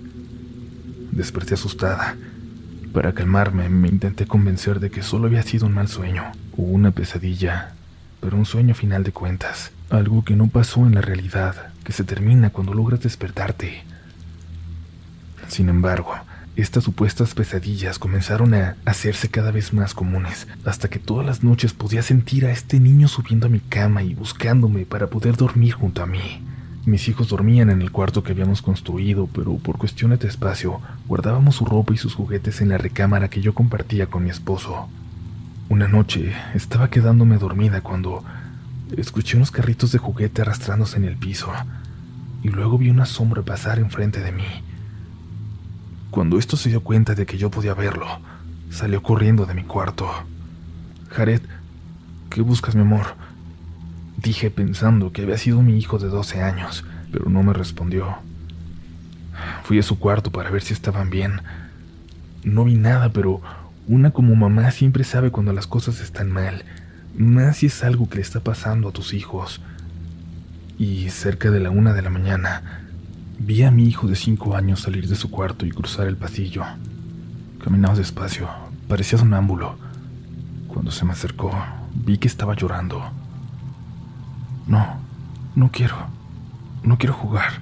Desperté 1.13 1.55
asustada. 1.55 2.17
Para 2.95 3.13
calmarme, 3.13 3.69
me 3.69 3.89
intenté 3.89 4.27
convencer 4.27 4.81
de 4.81 4.91
que 4.91 5.03
solo 5.03 5.27
había 5.27 5.43
sido 5.43 5.67
un 5.67 5.75
mal 5.75 5.89
sueño 5.89 6.25
o 6.57 6.63
una 6.63 6.91
pesadilla, 6.91 7.75
pero 8.21 8.39
un 8.39 8.47
sueño 8.47 8.75
final 8.75 9.05
de 9.05 9.13
cuentas, 9.13 9.73
algo 9.91 10.25
que 10.25 10.37
no 10.37 10.49
pasó 10.49 10.87
en 10.87 10.95
la 10.95 11.03
realidad, 11.03 11.73
que 11.85 11.93
se 11.93 12.05
termina 12.05 12.49
cuando 12.49 12.73
logras 12.73 13.03
despertarte. 13.03 13.85
Sin 15.49 15.69
embargo, 15.69 16.15
estas 16.57 16.85
supuestas 16.85 17.35
pesadillas 17.35 17.99
comenzaron 17.99 18.55
a 18.55 18.77
hacerse 18.87 19.29
cada 19.29 19.51
vez 19.51 19.75
más 19.75 19.93
comunes, 19.93 20.47
hasta 20.65 20.89
que 20.89 20.99
todas 20.99 21.27
las 21.27 21.45
noches 21.45 21.75
podía 21.75 22.03
sentir 22.03 22.47
a 22.47 22.53
este 22.53 22.81
niño 22.81 23.07
subiendo 23.07 23.49
a 23.49 23.51
mi 23.51 23.61
cama 23.61 24.03
y 24.03 24.15
buscándome 24.15 24.87
para 24.87 25.09
poder 25.09 25.37
dormir 25.37 25.75
junto 25.75 26.03
a 26.03 26.07
mí. 26.07 26.43
Mis 26.85 27.07
hijos 27.07 27.29
dormían 27.29 27.71
en 27.71 27.81
el 27.81 27.93
cuarto 27.93 28.25
que 28.25 28.33
habíamos 28.33 28.61
construido, 28.61 29.29
pero 29.33 29.57
por 29.57 29.79
cuestiones 29.79 30.19
de 30.19 30.27
espacio 30.27 30.81
guardábamos 31.07 31.55
su 31.55 31.65
ropa 31.65 31.95
y 31.95 31.97
sus 31.97 32.15
juguetes 32.15 32.61
en 32.61 32.71
la 32.71 32.79
recámara 32.79 33.31
que 33.31 33.41
yo 33.41 33.55
compartía 33.55 34.07
con 34.07 34.25
mi 34.25 34.31
esposo. 34.31 34.89
Una 35.69 35.87
noche 35.87 36.33
estaba 36.55 36.91
quedándome 36.91 37.39
dormida 37.39 37.83
cuando 37.83 38.25
escuché 38.97 39.37
unos 39.37 39.53
carritos 39.53 39.93
de 39.93 39.99
juguete 39.99 40.43
arrastrándose 40.43 40.97
en 40.97 41.05
el 41.05 41.17
piso 41.17 41.53
y 42.43 42.49
luego 42.49 42.79
vi 42.79 42.91
una 42.91 43.07
sombra 43.07 43.43
pasar 43.43 43.79
enfrente 43.79 44.21
de 44.21 44.33
mí. 44.33 44.45
Cuando 46.11 46.37
esto 46.37 46.57
se 46.57 46.69
dio 46.69 46.83
cuenta 46.83 47.15
de 47.15 47.27
que 47.27 47.39
yo 47.39 47.49
podía 47.49 47.75
verlo, 47.75 48.07
salió 48.71 49.05
corriendo 49.05 49.47
de 49.47 49.55
mi 49.55 49.63
cuarto. 49.63 50.11
Jared, 51.11 51.43
¿qué 52.29 52.43
buscas, 52.43 52.75
mi 52.75 52.83
amor? 52.83 53.15
Dije 54.23 54.51
pensando 54.51 55.13
que 55.13 55.23
había 55.23 55.37
sido 55.37 55.63
mi 55.63 55.77
hijo 55.77 55.99
de 55.99 56.09
12 56.09 56.43
años, 56.43 56.85
pero 57.11 57.29
no 57.29 57.43
me 57.43 57.53
respondió. 57.53 58.19
Fui 59.65 59.81
a 59.81 59.83
su 59.83 59.99
cuarto 59.99 60.31
para 60.31 60.51
ver 60.51 60.63
si 60.63 60.73
estaban 60.73 61.11
bien. 61.11 61.41
No 62.45 62.65
vi 62.65 62.77
nada, 62.77 63.13
pero 63.13 63.41
una 63.89 64.13
como 64.13 64.37
mamá 64.37 64.71
siempre 64.71 65.03
sabe 65.03 65.33
cuando 65.33 65.53
las 65.53 65.67
cosas 65.67 66.01
están 66.01 66.31
mal, 66.31 66.65
más 67.17 67.57
si 67.59 67.67
es 67.67 67.83
algo 67.83 68.09
que 68.09 68.17
le 68.17 68.23
está 68.23 68.39
pasando 68.39 68.89
a 68.89 68.93
tus 68.93 69.13
hijos. 69.13 69.61
Y 70.79 71.11
cerca 71.11 71.51
de 71.51 71.59
la 71.59 71.71
una 71.71 71.93
de 71.93 72.03
la 72.03 72.11
mañana, 72.11 72.87
vi 73.41 73.65
a 73.65 73.73
mi 73.73 73.89
hijo 73.89 74.07
de 74.07 74.15
cinco 74.15 74.55
años 74.55 74.81
salir 74.81 75.09
de 75.09 75.17
su 75.17 75.31
cuarto 75.31 75.67
y 75.67 75.71
cruzar 75.71 76.07
el 76.07 76.17
pasillo. 76.17 76.63
Caminaba 77.63 77.97
despacio, 77.97 78.49
parecía 78.87 79.19
sonámbulo. 79.19 79.77
Cuando 80.69 80.93
se 80.93 81.05
me 81.05 81.13
acercó, 81.13 81.53
vi 81.93 82.19
que 82.19 82.29
estaba 82.29 82.55
llorando. 82.55 83.22
No, 84.67 84.97
no 85.55 85.71
quiero. 85.71 85.97
No 86.83 86.99
quiero 86.99 87.15
jugar, 87.15 87.53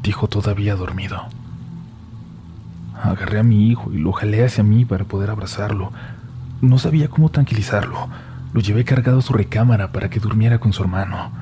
dijo 0.00 0.28
todavía 0.28 0.76
dormido. 0.76 1.26
Agarré 3.02 3.40
a 3.40 3.42
mi 3.42 3.68
hijo 3.68 3.92
y 3.92 3.98
lo 3.98 4.12
jalé 4.12 4.44
hacia 4.44 4.62
mí 4.62 4.84
para 4.84 5.04
poder 5.04 5.30
abrazarlo. 5.30 5.92
No 6.60 6.78
sabía 6.78 7.08
cómo 7.08 7.30
tranquilizarlo. 7.30 8.08
Lo 8.52 8.60
llevé 8.60 8.84
cargado 8.84 9.18
a 9.18 9.22
su 9.22 9.32
recámara 9.32 9.90
para 9.90 10.08
que 10.08 10.20
durmiera 10.20 10.58
con 10.58 10.72
su 10.72 10.82
hermano. 10.82 11.32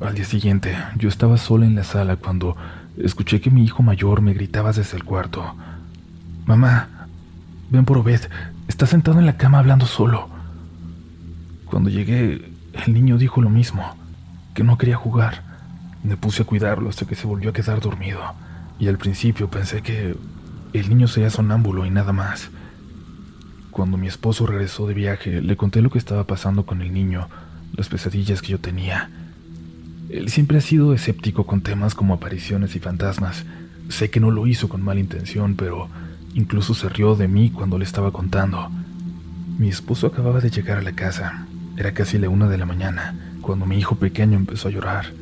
Al 0.00 0.14
día 0.14 0.24
siguiente, 0.24 0.76
yo 0.96 1.08
estaba 1.08 1.36
sola 1.36 1.64
en 1.64 1.76
la 1.76 1.84
sala 1.84 2.16
cuando 2.16 2.56
escuché 2.96 3.40
que 3.40 3.50
mi 3.50 3.62
hijo 3.62 3.84
mayor 3.84 4.20
me 4.20 4.34
gritaba 4.34 4.72
desde 4.72 4.96
el 4.96 5.04
cuarto. 5.04 5.54
Mamá, 6.44 6.88
ven 7.70 7.84
por 7.84 7.98
Obed, 7.98 8.22
está 8.66 8.86
sentado 8.86 9.20
en 9.20 9.26
la 9.26 9.36
cama 9.36 9.60
hablando 9.60 9.86
solo. 9.86 10.28
Cuando 11.66 11.88
llegué, 11.88 12.49
el 12.72 12.94
niño 12.94 13.18
dijo 13.18 13.40
lo 13.40 13.50
mismo, 13.50 13.96
que 14.54 14.64
no 14.64 14.78
quería 14.78 14.96
jugar. 14.96 15.42
Me 16.02 16.16
puse 16.16 16.42
a 16.42 16.46
cuidarlo 16.46 16.88
hasta 16.88 17.06
que 17.06 17.14
se 17.14 17.26
volvió 17.26 17.50
a 17.50 17.52
quedar 17.52 17.80
dormido, 17.80 18.20
y 18.78 18.88
al 18.88 18.98
principio 18.98 19.50
pensé 19.50 19.82
que 19.82 20.16
el 20.72 20.88
niño 20.88 21.08
sería 21.08 21.30
sonámbulo 21.30 21.84
y 21.84 21.90
nada 21.90 22.12
más. 22.12 22.50
Cuando 23.70 23.96
mi 23.96 24.06
esposo 24.06 24.46
regresó 24.46 24.86
de 24.86 24.94
viaje, 24.94 25.42
le 25.42 25.56
conté 25.56 25.82
lo 25.82 25.90
que 25.90 25.98
estaba 25.98 26.24
pasando 26.24 26.64
con 26.64 26.80
el 26.80 26.92
niño, 26.92 27.28
las 27.76 27.88
pesadillas 27.88 28.42
que 28.42 28.48
yo 28.48 28.60
tenía. 28.60 29.10
Él 30.08 30.28
siempre 30.28 30.58
ha 30.58 30.60
sido 30.60 30.92
escéptico 30.92 31.46
con 31.46 31.60
temas 31.60 31.94
como 31.94 32.14
apariciones 32.14 32.74
y 32.74 32.80
fantasmas. 32.80 33.44
Sé 33.88 34.10
que 34.10 34.20
no 34.20 34.30
lo 34.30 34.46
hizo 34.46 34.68
con 34.68 34.82
mala 34.82 35.00
intención, 35.00 35.54
pero 35.54 35.88
incluso 36.34 36.74
se 36.74 36.88
rió 36.88 37.14
de 37.14 37.28
mí 37.28 37.50
cuando 37.50 37.78
le 37.78 37.84
estaba 37.84 38.12
contando. 38.12 38.70
Mi 39.58 39.68
esposo 39.68 40.06
acababa 40.06 40.40
de 40.40 40.50
llegar 40.50 40.78
a 40.78 40.82
la 40.82 40.92
casa 40.92 41.46
era 41.80 41.94
casi 41.94 42.18
la 42.18 42.28
una 42.28 42.46
de 42.46 42.58
la 42.58 42.66
mañana 42.66 43.14
cuando 43.40 43.64
mi 43.64 43.78
hijo 43.78 43.96
pequeño 43.96 44.36
empezó 44.36 44.68
a 44.68 44.70
llorar. 44.70 45.14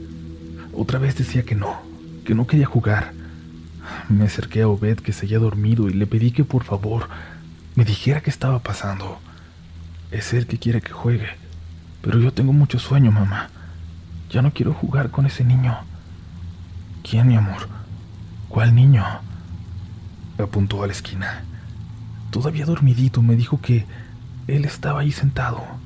Otra 0.72 0.98
vez 0.98 1.16
decía 1.16 1.44
que 1.44 1.54
no, 1.54 1.80
que 2.24 2.34
no 2.34 2.48
quería 2.48 2.66
jugar. 2.66 3.12
Me 4.08 4.24
acerqué 4.24 4.62
a 4.62 4.68
Obed 4.68 4.98
que 4.98 5.12
se 5.12 5.26
había 5.26 5.38
dormido 5.38 5.88
y 5.88 5.92
le 5.92 6.08
pedí 6.08 6.32
que 6.32 6.42
por 6.42 6.64
favor 6.64 7.08
me 7.76 7.84
dijera 7.84 8.22
qué 8.22 8.30
estaba 8.30 8.58
pasando. 8.58 9.20
Es 10.10 10.32
él 10.32 10.48
que 10.48 10.58
quiere 10.58 10.80
que 10.80 10.90
juegue, 10.90 11.28
pero 12.02 12.18
yo 12.18 12.32
tengo 12.32 12.52
mucho 12.52 12.80
sueño, 12.80 13.12
mamá. 13.12 13.50
Ya 14.28 14.42
no 14.42 14.52
quiero 14.52 14.74
jugar 14.74 15.12
con 15.12 15.26
ese 15.26 15.44
niño. 15.44 15.78
¿Quién, 17.08 17.28
mi 17.28 17.36
amor? 17.36 17.68
¿Cuál 18.48 18.74
niño? 18.74 19.04
Apuntó 20.38 20.82
a 20.82 20.88
la 20.88 20.92
esquina. 20.92 21.44
Todavía 22.32 22.66
dormidito 22.66 23.22
me 23.22 23.36
dijo 23.36 23.60
que 23.60 23.86
él 24.48 24.64
estaba 24.64 25.02
ahí 25.02 25.12
sentado 25.12 25.77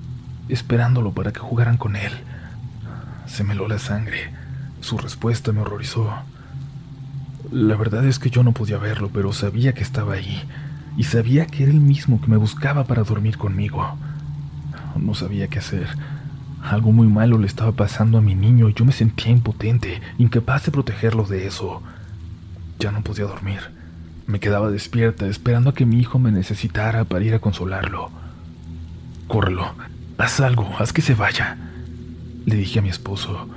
esperándolo 0.49 1.13
para 1.13 1.33
que 1.33 1.41
jugaran 1.41 1.77
con 1.77 1.97
él. 1.97 2.13
Se 3.27 3.45
me 3.45 3.55
la 3.55 3.79
sangre. 3.79 4.33
Su 4.81 4.99
respuesta 4.99 5.53
me 5.53 5.61
horrorizó. 5.61 6.13
La 7.51 7.77
verdad 7.77 8.05
es 8.07 8.19
que 8.19 8.31
yo 8.31 8.43
no 8.43 8.53
podía 8.53 8.79
verlo, 8.79 9.11
pero 9.13 9.33
sabía 9.33 9.75
que 9.75 9.83
estaba 9.83 10.15
ahí, 10.15 10.43
y 10.97 11.05
sabía 11.05 11.47
que 11.47 11.63
era 11.63 11.73
el 11.73 11.81
mismo 11.81 12.21
que 12.21 12.29
me 12.29 12.37
buscaba 12.37 12.85
para 12.85 13.05
dormir 13.05 13.39
conmigo. 13.39 13.97
No 14.97 15.15
sabía 15.15 15.49
qué 15.49 15.59
hacer. 15.59 15.89
Algo 16.63 16.93
muy 16.93 17.09
malo 17.09 17.39
le 17.39 17.47
estaba 17.47 17.73
pasando 17.73 18.19
a 18.19 18.23
mi 18.23 18.35
niño 18.35 18.69
y 18.69 18.75
yo 18.75 18.85
me 18.85 18.93
sentía 18.93 19.33
impotente, 19.33 20.01
incapaz 20.19 20.65
de 20.65 20.73
protegerlo 20.73 21.25
de 21.25 21.47
eso. 21.47 21.83
Ya 22.79 22.93
no 22.93 23.03
podía 23.03 23.25
dormir. 23.25 23.61
Me 24.27 24.41
quedaba 24.41 24.71
despierta, 24.71 25.27
esperando 25.27 25.71
a 25.71 25.75
que 25.75 25.87
mi 25.87 25.99
hijo 25.99 26.19
me 26.19 26.33
necesitara 26.33 27.05
para 27.05 27.25
ir 27.25 27.35
a 27.35 27.41
consolarlo. 27.41 28.11
Córrelo, 29.27 29.75
Haz 30.19 30.41
algo, 30.41 30.69
haz 30.79 30.93
que 30.93 31.03
se 31.03 31.15
vaya, 31.15 31.57
le 32.47 32.57
dije 32.57 32.79
a 32.79 32.83
mi 32.83 32.89
esposo. 32.89 33.49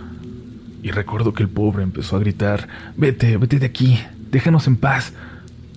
Y 0.81 0.91
recuerdo 0.91 1.33
que 1.33 1.43
el 1.43 1.49
pobre 1.49 1.83
empezó 1.83 2.15
a 2.15 2.19
gritar, 2.19 2.67
vete, 2.95 3.37
vete 3.37 3.59
de 3.59 3.65
aquí, 3.65 3.99
déjanos 4.31 4.67
en 4.67 4.77
paz. 4.77 5.13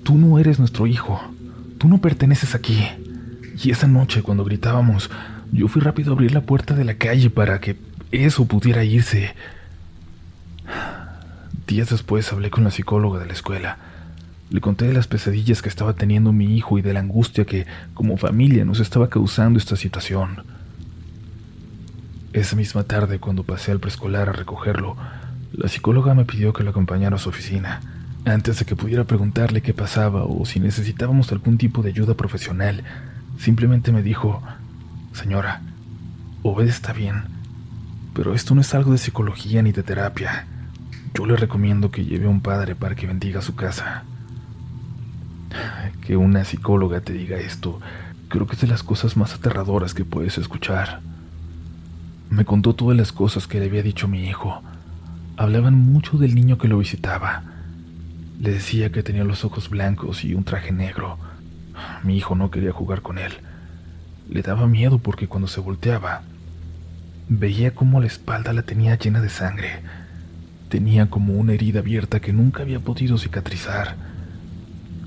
Tú 0.03 0.17
no 0.17 0.39
eres 0.39 0.59
nuestro 0.59 0.87
hijo, 0.87 1.21
tú 1.79 1.89
no 1.89 2.01
perteneces 2.01 2.55
aquí. 2.55 2.87
Y 3.63 3.71
esa 3.71 3.87
noche 3.87 4.23
cuando 4.23 4.45
gritábamos, 4.45 5.11
yo 5.53 5.69
fui 5.69 5.83
rápido 5.83 6.13
a 6.13 6.15
abrir 6.15 6.33
la 6.33 6.43
puerta 6.43 6.75
de 6.75 6.85
la 6.85 6.95
calle 6.95 7.31
para 7.31 7.61
que 7.61 7.77
eso 8.13 8.47
pudiera 8.47 8.85
irse. 8.85 9.35
Días 11.67 11.91
después 11.91 12.33
hablé 12.33 12.51
con 12.51 12.65
la 12.65 12.71
psicóloga 12.71 13.19
de 13.19 13.27
la 13.27 13.33
escuela. 13.33 13.79
Le 14.51 14.61
conté 14.61 14.87
de 14.87 14.95
las 14.95 15.07
pesadillas 15.07 15.61
que 15.61 15.69
estaba 15.69 15.93
teniendo 15.93 16.33
mi 16.33 16.57
hijo 16.57 16.79
y 16.79 16.83
de 16.83 16.95
la 16.95 17.01
angustia 17.01 17.45
que, 17.45 17.67
como 17.93 18.17
familia, 18.17 18.65
nos 18.65 18.81
estaba 18.81 19.11
causando 19.11 19.59
esta 19.59 19.77
situación. 19.77 20.45
Esa 22.33 22.57
misma 22.57 22.83
tarde, 22.83 23.19
cuando 23.19 23.43
pasé 23.43 23.73
al 23.73 23.81
preescolar 23.81 24.29
a 24.29 24.33
recogerlo, 24.33 24.97
la 25.53 25.69
psicóloga 25.69 26.15
me 26.15 26.27
pidió 26.27 26.53
que 26.53 26.63
lo 26.63 26.71
acompañara 26.71 27.17
a 27.17 27.19
su 27.19 27.31
oficina, 27.31 27.81
antes 28.27 28.59
de 28.59 28.67
que 28.67 28.77
pudiera 28.77 29.05
preguntarle 29.05 29.63
qué 29.63 29.73
pasaba 29.73 30.25
o 30.25 30.45
si 30.45 30.61
necesitábamos 30.61 31.33
algún 31.33 31.57
tipo 31.57 31.83
de 31.83 31.89
ayuda 31.89 32.15
profesional. 32.15 32.85
Simplemente 33.39 33.93
me 33.93 34.03
dijo, 34.03 34.43
señora, 35.15 35.63
Obed 36.43 36.69
está 36.69 36.93
bien, 36.93 37.25
pero 38.15 38.35
esto 38.35 38.55
no 38.55 38.61
es 38.61 38.75
algo 38.75 38.93
de 38.93 38.99
psicología 38.99 39.63
ni 39.63 39.73
de 39.73 39.83
terapia. 39.83 40.47
Yo 41.15 41.25
le 41.25 41.37
recomiendo 41.37 41.91
que 41.91 42.05
lleve 42.05 42.27
a 42.27 42.31
un 42.31 42.43
padre 42.43 42.75
para 42.75 42.95
que 42.95 43.07
bendiga 43.07 43.41
su 43.41 43.55
casa. 43.55 44.05
Que 46.07 46.17
una 46.17 46.45
psicóloga 46.45 47.01
te 47.01 47.15
diga 47.15 47.39
esto, 47.39 47.81
creo 48.29 48.47
que 48.47 48.55
es 48.55 48.61
de 48.61 48.67
las 48.67 48.83
cosas 48.83 49.17
más 49.17 49.35
aterradoras 49.35 49.95
que 49.95 50.05
puedes 50.05 50.37
escuchar. 50.37 51.01
Me 52.31 52.45
contó 52.45 52.75
todas 52.75 52.97
las 52.97 53.11
cosas 53.11 53.47
que 53.47 53.59
le 53.59 53.67
había 53.67 53.83
dicho 53.83 54.07
mi 54.07 54.25
hijo. 54.29 54.63
Hablaban 55.37 55.75
mucho 55.75 56.19
del 56.19 56.35
niño 56.35 56.59
que 56.59 56.69
lo 56.69 56.79
visitaba. 56.79 57.43
Le 58.39 58.53
decía 58.53 58.93
que 58.93 59.03
tenía 59.03 59.25
los 59.25 59.45
ojos 59.45 59.71
blancos 59.71 60.25
y 60.25 60.35
un 60.35 60.45
traje 60.45 60.71
negro. 60.71 61.19
Mi 62.05 62.19
hijo 62.19 62.35
no 62.35 62.51
quería 62.51 62.73
jugar 62.73 63.01
con 63.01 63.19
él. 63.19 63.33
Le 64.29 64.43
daba 64.43 64.67
miedo 64.67 64.99
porque 64.99 65.27
cuando 65.27 65.49
se 65.49 65.61
volteaba, 65.61 66.23
veía 67.31 67.75
cómo 67.75 67.99
la 67.99 68.07
espalda 68.07 68.53
la 68.53 68.63
tenía 68.63 68.99
llena 68.99 69.23
de 69.23 69.31
sangre. 69.31 69.81
Tenía 70.69 71.09
como 71.09 71.33
una 71.33 71.55
herida 71.55 71.81
abierta 71.81 72.21
que 72.21 72.35
nunca 72.35 72.63
había 72.63 72.81
podido 72.81 73.17
cicatrizar. 73.17 73.97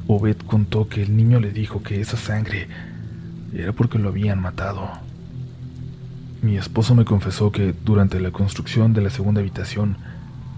Obed 0.07 0.37
contó 0.47 0.89
que 0.89 1.03
el 1.03 1.15
niño 1.15 1.39
le 1.39 1.51
dijo 1.51 1.83
que 1.83 2.01
esa 2.01 2.17
sangre 2.17 2.67
era 3.53 3.73
porque 3.73 3.99
lo 3.99 4.09
habían 4.09 4.41
matado. 4.41 5.10
Mi 6.41 6.57
esposo 6.57 6.95
me 6.95 7.05
confesó 7.05 7.51
que 7.51 7.71
durante 7.71 8.19
la 8.19 8.31
construcción 8.31 8.93
de 8.93 9.01
la 9.01 9.11
segunda 9.11 9.41
habitación 9.41 9.97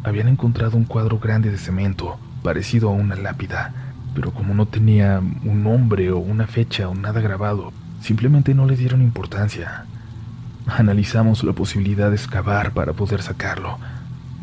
habían 0.05 0.29
encontrado 0.29 0.77
un 0.77 0.85
cuadro 0.85 1.19
grande 1.19 1.51
de 1.51 1.57
cemento, 1.57 2.17
parecido 2.41 2.87
a 2.87 2.93
una 2.93 3.17
lápida, 3.17 3.73
pero 4.15 4.31
como 4.31 4.53
no 4.53 4.65
tenía 4.65 5.19
un 5.19 5.61
nombre 5.61 6.09
o 6.11 6.19
una 6.19 6.47
fecha 6.47 6.87
o 6.87 6.95
nada 6.95 7.19
grabado, 7.19 7.73
simplemente 8.01 8.53
no 8.53 8.65
le 8.65 8.77
dieron 8.77 9.01
importancia. 9.01 9.85
Analizamos 10.67 11.43
la 11.43 11.51
posibilidad 11.51 12.09
de 12.09 12.15
excavar 12.15 12.71
para 12.71 12.93
poder 12.93 13.21
sacarlo, 13.21 13.77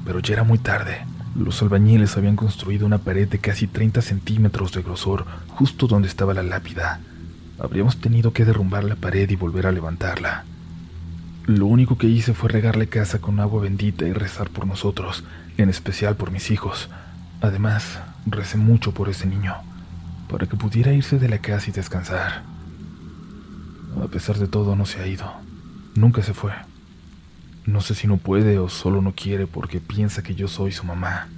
pero 0.04 0.18
ya 0.18 0.34
era 0.34 0.44
muy 0.44 0.58
tarde. 0.58 1.06
Los 1.34 1.62
albañiles 1.62 2.18
habían 2.18 2.36
construido 2.36 2.84
una 2.84 2.98
pared 2.98 3.26
de 3.26 3.38
casi 3.38 3.66
30 3.66 4.02
centímetros 4.02 4.72
de 4.72 4.82
grosor 4.82 5.24
justo 5.48 5.86
donde 5.86 6.08
estaba 6.08 6.34
la 6.34 6.42
lápida. 6.42 7.00
Habríamos 7.58 7.98
tenido 7.98 8.34
que 8.34 8.44
derrumbar 8.44 8.84
la 8.84 8.96
pared 8.96 9.30
y 9.30 9.36
volver 9.36 9.66
a 9.66 9.72
levantarla. 9.72 10.44
Lo 11.46 11.66
único 11.66 11.98
que 11.98 12.06
hice 12.06 12.34
fue 12.34 12.50
regarle 12.50 12.88
casa 12.88 13.20
con 13.20 13.40
agua 13.40 13.62
bendita 13.62 14.06
y 14.06 14.12
rezar 14.12 14.50
por 14.50 14.66
nosotros, 14.66 15.24
en 15.56 15.68
especial 15.68 16.16
por 16.16 16.30
mis 16.30 16.50
hijos. 16.50 16.88
Además, 17.40 17.98
recé 18.26 18.58
mucho 18.58 18.92
por 18.92 19.08
ese 19.08 19.26
niño, 19.26 19.54
para 20.28 20.46
que 20.46 20.56
pudiera 20.56 20.92
irse 20.92 21.18
de 21.18 21.28
la 21.28 21.38
casa 21.38 21.70
y 21.70 21.72
descansar. 21.72 22.42
A 24.02 24.06
pesar 24.08 24.38
de 24.38 24.46
todo, 24.46 24.76
no 24.76 24.86
se 24.86 25.00
ha 25.00 25.06
ido. 25.06 25.32
Nunca 25.94 26.22
se 26.22 26.34
fue. 26.34 26.52
No 27.66 27.80
sé 27.80 27.94
si 27.94 28.06
no 28.06 28.16
puede 28.16 28.58
o 28.58 28.68
solo 28.68 29.02
no 29.02 29.14
quiere 29.14 29.46
porque 29.46 29.80
piensa 29.80 30.22
que 30.22 30.34
yo 30.34 30.48
soy 30.48 30.72
su 30.72 30.84
mamá. 30.84 31.28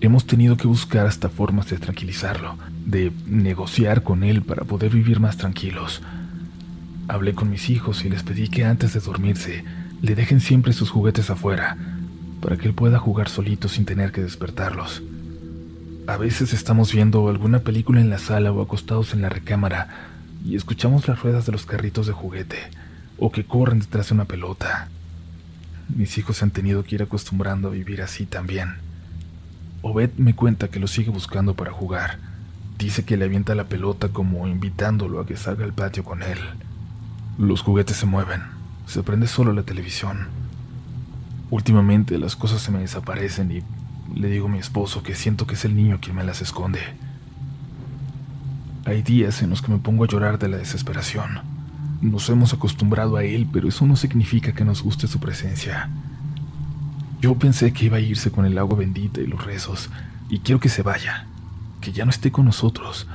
Hemos 0.00 0.26
tenido 0.26 0.56
que 0.56 0.66
buscar 0.66 1.06
hasta 1.06 1.28
formas 1.28 1.68
de 1.68 1.78
tranquilizarlo, 1.78 2.56
de 2.84 3.12
negociar 3.26 4.02
con 4.02 4.24
él 4.24 4.42
para 4.42 4.64
poder 4.64 4.90
vivir 4.90 5.20
más 5.20 5.36
tranquilos. 5.36 6.02
Hablé 7.12 7.34
con 7.34 7.50
mis 7.50 7.68
hijos 7.68 8.06
y 8.06 8.08
les 8.08 8.22
pedí 8.22 8.48
que 8.48 8.64
antes 8.64 8.94
de 8.94 9.00
dormirse 9.00 9.64
le 10.00 10.14
dejen 10.14 10.40
siempre 10.40 10.72
sus 10.72 10.88
juguetes 10.88 11.28
afuera, 11.28 11.76
para 12.40 12.56
que 12.56 12.66
él 12.66 12.72
pueda 12.72 12.98
jugar 12.98 13.28
solito 13.28 13.68
sin 13.68 13.84
tener 13.84 14.12
que 14.12 14.22
despertarlos. 14.22 15.02
A 16.06 16.16
veces 16.16 16.54
estamos 16.54 16.90
viendo 16.90 17.28
alguna 17.28 17.58
película 17.58 18.00
en 18.00 18.08
la 18.08 18.16
sala 18.16 18.50
o 18.50 18.62
acostados 18.62 19.12
en 19.12 19.20
la 19.20 19.28
recámara 19.28 19.88
y 20.42 20.56
escuchamos 20.56 21.06
las 21.06 21.20
ruedas 21.20 21.44
de 21.44 21.52
los 21.52 21.66
carritos 21.66 22.06
de 22.06 22.14
juguete 22.14 22.56
o 23.18 23.30
que 23.30 23.44
corren 23.44 23.80
detrás 23.80 24.08
de 24.08 24.14
una 24.14 24.24
pelota. 24.24 24.88
Mis 25.94 26.16
hijos 26.16 26.38
se 26.38 26.46
han 26.46 26.50
tenido 26.50 26.82
que 26.82 26.94
ir 26.94 27.02
acostumbrando 27.02 27.68
a 27.68 27.72
vivir 27.72 28.00
así 28.00 28.24
también. 28.24 28.76
Obed 29.82 30.12
me 30.16 30.34
cuenta 30.34 30.68
que 30.68 30.80
lo 30.80 30.86
sigue 30.86 31.10
buscando 31.10 31.52
para 31.56 31.72
jugar. 31.72 32.16
Dice 32.78 33.04
que 33.04 33.18
le 33.18 33.26
avienta 33.26 33.54
la 33.54 33.64
pelota 33.64 34.08
como 34.08 34.48
invitándolo 34.48 35.20
a 35.20 35.26
que 35.26 35.36
salga 35.36 35.66
al 35.66 35.74
patio 35.74 36.04
con 36.04 36.22
él. 36.22 36.38
Los 37.38 37.62
juguetes 37.62 37.96
se 37.96 38.04
mueven. 38.04 38.42
Se 38.86 39.02
prende 39.02 39.26
solo 39.26 39.54
la 39.54 39.62
televisión. 39.62 40.28
Últimamente 41.50 42.18
las 42.18 42.36
cosas 42.36 42.60
se 42.60 42.70
me 42.70 42.80
desaparecen 42.80 43.50
y 43.50 43.62
le 44.14 44.28
digo 44.28 44.46
a 44.46 44.50
mi 44.50 44.58
esposo 44.58 45.02
que 45.02 45.14
siento 45.14 45.46
que 45.46 45.54
es 45.54 45.64
el 45.64 45.74
niño 45.74 45.98
quien 46.00 46.16
me 46.16 46.24
las 46.24 46.42
esconde. 46.42 46.80
Hay 48.84 49.02
días 49.02 49.42
en 49.42 49.48
los 49.48 49.62
que 49.62 49.72
me 49.72 49.78
pongo 49.78 50.04
a 50.04 50.08
llorar 50.08 50.38
de 50.38 50.48
la 50.48 50.58
desesperación. 50.58 51.40
Nos 52.02 52.28
hemos 52.28 52.52
acostumbrado 52.52 53.16
a 53.16 53.24
él, 53.24 53.48
pero 53.50 53.68
eso 53.68 53.86
no 53.86 53.96
significa 53.96 54.52
que 54.52 54.64
nos 54.64 54.82
guste 54.82 55.06
su 55.06 55.18
presencia. 55.18 55.88
Yo 57.22 57.36
pensé 57.36 57.72
que 57.72 57.86
iba 57.86 57.96
a 57.96 58.00
irse 58.00 58.30
con 58.30 58.44
el 58.44 58.58
agua 58.58 58.76
bendita 58.76 59.20
y 59.20 59.26
los 59.26 59.44
rezos, 59.44 59.88
y 60.28 60.40
quiero 60.40 60.60
que 60.60 60.68
se 60.68 60.82
vaya, 60.82 61.26
que 61.80 61.92
ya 61.92 62.04
no 62.04 62.10
esté 62.10 62.30
con 62.30 62.44
nosotros. 62.44 63.06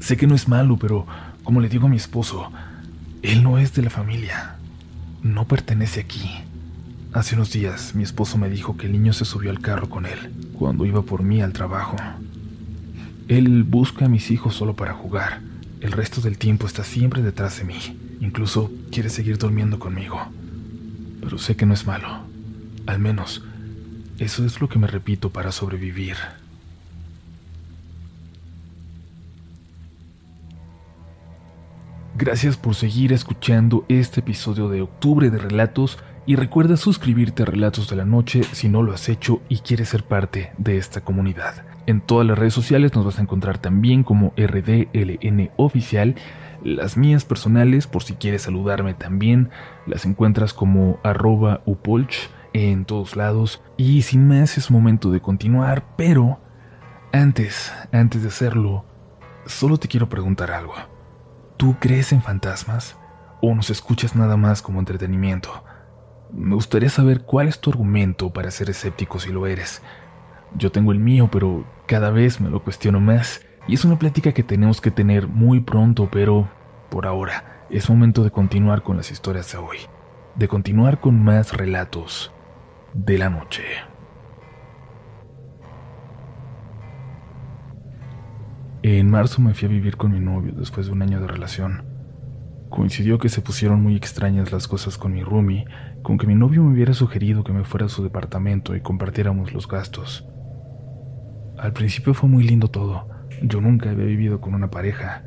Sé 0.00 0.16
que 0.16 0.26
no 0.26 0.34
es 0.34 0.46
malo, 0.46 0.76
pero 0.76 1.06
como 1.44 1.60
le 1.60 1.68
digo 1.68 1.86
a 1.86 1.90
mi 1.90 1.96
esposo, 1.96 2.50
él 3.26 3.42
no 3.42 3.58
es 3.58 3.74
de 3.74 3.82
la 3.82 3.90
familia. 3.90 4.54
No 5.20 5.48
pertenece 5.48 5.98
aquí. 5.98 6.30
Hace 7.12 7.34
unos 7.34 7.52
días 7.52 7.92
mi 7.96 8.04
esposo 8.04 8.38
me 8.38 8.48
dijo 8.48 8.76
que 8.76 8.86
el 8.86 8.92
niño 8.92 9.12
se 9.12 9.24
subió 9.24 9.50
al 9.50 9.58
carro 9.58 9.90
con 9.90 10.06
él 10.06 10.32
cuando 10.52 10.86
iba 10.86 11.02
por 11.02 11.24
mí 11.24 11.42
al 11.42 11.52
trabajo. 11.52 11.96
Él 13.26 13.64
busca 13.64 14.04
a 14.04 14.08
mis 14.08 14.30
hijos 14.30 14.54
solo 14.54 14.76
para 14.76 14.94
jugar. 14.94 15.40
El 15.80 15.90
resto 15.90 16.20
del 16.20 16.38
tiempo 16.38 16.68
está 16.68 16.84
siempre 16.84 17.20
detrás 17.20 17.58
de 17.58 17.64
mí. 17.64 17.98
Incluso 18.20 18.70
quiere 18.92 19.08
seguir 19.08 19.38
durmiendo 19.38 19.80
conmigo. 19.80 20.20
Pero 21.20 21.36
sé 21.38 21.56
que 21.56 21.66
no 21.66 21.74
es 21.74 21.84
malo. 21.84 22.20
Al 22.86 23.00
menos, 23.00 23.42
eso 24.20 24.44
es 24.44 24.60
lo 24.60 24.68
que 24.68 24.78
me 24.78 24.86
repito 24.86 25.30
para 25.30 25.50
sobrevivir. 25.50 26.14
Gracias 32.18 32.56
por 32.56 32.74
seguir 32.74 33.12
escuchando 33.12 33.84
este 33.90 34.20
episodio 34.20 34.70
de 34.70 34.80
octubre 34.80 35.28
de 35.28 35.36
Relatos 35.36 35.98
y 36.24 36.36
recuerda 36.36 36.78
suscribirte 36.78 37.42
a 37.42 37.46
Relatos 37.46 37.90
de 37.90 37.96
la 37.96 38.06
Noche 38.06 38.42
si 38.42 38.70
no 38.70 38.82
lo 38.82 38.94
has 38.94 39.10
hecho 39.10 39.42
y 39.50 39.58
quieres 39.58 39.90
ser 39.90 40.02
parte 40.02 40.50
de 40.56 40.78
esta 40.78 41.02
comunidad. 41.02 41.66
En 41.84 42.00
todas 42.00 42.26
las 42.26 42.38
redes 42.38 42.54
sociales 42.54 42.94
nos 42.94 43.04
vas 43.04 43.18
a 43.18 43.22
encontrar 43.22 43.58
también 43.58 44.02
como 44.02 44.32
RDLN 44.34 45.50
Oficial. 45.56 46.14
Las 46.64 46.96
mías 46.96 47.26
personales, 47.26 47.86
por 47.86 48.02
si 48.02 48.14
quieres 48.14 48.42
saludarme 48.42 48.94
también, 48.94 49.50
las 49.86 50.06
encuentras 50.06 50.54
como 50.54 50.98
arroba 51.04 51.60
upolch 51.66 52.30
en 52.54 52.86
todos 52.86 53.14
lados. 53.14 53.62
Y 53.76 54.00
sin 54.02 54.26
más 54.26 54.56
es 54.56 54.70
momento 54.70 55.10
de 55.10 55.20
continuar, 55.20 55.84
pero 55.98 56.40
antes, 57.12 57.74
antes 57.92 58.22
de 58.22 58.28
hacerlo, 58.28 58.86
solo 59.44 59.76
te 59.76 59.86
quiero 59.86 60.08
preguntar 60.08 60.50
algo. 60.50 60.95
¿Tú 61.56 61.76
crees 61.80 62.12
en 62.12 62.20
fantasmas? 62.20 62.98
¿O 63.40 63.54
nos 63.54 63.70
escuchas 63.70 64.14
nada 64.14 64.36
más 64.36 64.60
como 64.60 64.78
entretenimiento? 64.78 65.64
Me 66.30 66.54
gustaría 66.54 66.90
saber 66.90 67.22
cuál 67.22 67.48
es 67.48 67.60
tu 67.60 67.70
argumento 67.70 68.30
para 68.30 68.50
ser 68.50 68.68
escéptico 68.68 69.18
si 69.18 69.32
lo 69.32 69.46
eres. 69.46 69.82
Yo 70.54 70.70
tengo 70.70 70.92
el 70.92 70.98
mío, 70.98 71.30
pero 71.32 71.64
cada 71.86 72.10
vez 72.10 72.42
me 72.42 72.50
lo 72.50 72.62
cuestiono 72.62 73.00
más. 73.00 73.40
Y 73.66 73.74
es 73.74 73.86
una 73.86 73.98
plática 73.98 74.32
que 74.32 74.42
tenemos 74.42 74.82
que 74.82 74.90
tener 74.90 75.28
muy 75.28 75.60
pronto, 75.60 76.10
pero 76.12 76.46
por 76.90 77.06
ahora 77.06 77.64
es 77.70 77.88
momento 77.88 78.22
de 78.22 78.30
continuar 78.30 78.82
con 78.82 78.98
las 78.98 79.10
historias 79.10 79.50
de 79.50 79.58
hoy. 79.58 79.78
De 80.34 80.48
continuar 80.48 81.00
con 81.00 81.24
más 81.24 81.54
relatos 81.54 82.32
de 82.92 83.16
la 83.16 83.30
noche. 83.30 83.62
En 88.88 89.10
marzo 89.10 89.42
me 89.42 89.52
fui 89.52 89.66
a 89.66 89.68
vivir 89.68 89.96
con 89.96 90.12
mi 90.12 90.20
novio 90.20 90.52
después 90.56 90.86
de 90.86 90.92
un 90.92 91.02
año 91.02 91.20
de 91.20 91.26
relación. 91.26 91.82
Coincidió 92.70 93.18
que 93.18 93.28
se 93.28 93.40
pusieron 93.40 93.82
muy 93.82 93.96
extrañas 93.96 94.52
las 94.52 94.68
cosas 94.68 94.96
con 94.96 95.12
mi 95.12 95.24
roomie, 95.24 95.64
con 96.04 96.18
que 96.18 96.28
mi 96.28 96.36
novio 96.36 96.62
me 96.62 96.72
hubiera 96.72 96.94
sugerido 96.94 97.42
que 97.42 97.52
me 97.52 97.64
fuera 97.64 97.86
a 97.86 97.88
su 97.88 98.04
departamento 98.04 98.76
y 98.76 98.82
compartiéramos 98.82 99.52
los 99.52 99.66
gastos. 99.66 100.24
Al 101.58 101.72
principio 101.72 102.14
fue 102.14 102.28
muy 102.28 102.44
lindo 102.44 102.68
todo. 102.68 103.08
Yo 103.42 103.60
nunca 103.60 103.90
había 103.90 104.06
vivido 104.06 104.40
con 104.40 104.54
una 104.54 104.70
pareja. 104.70 105.24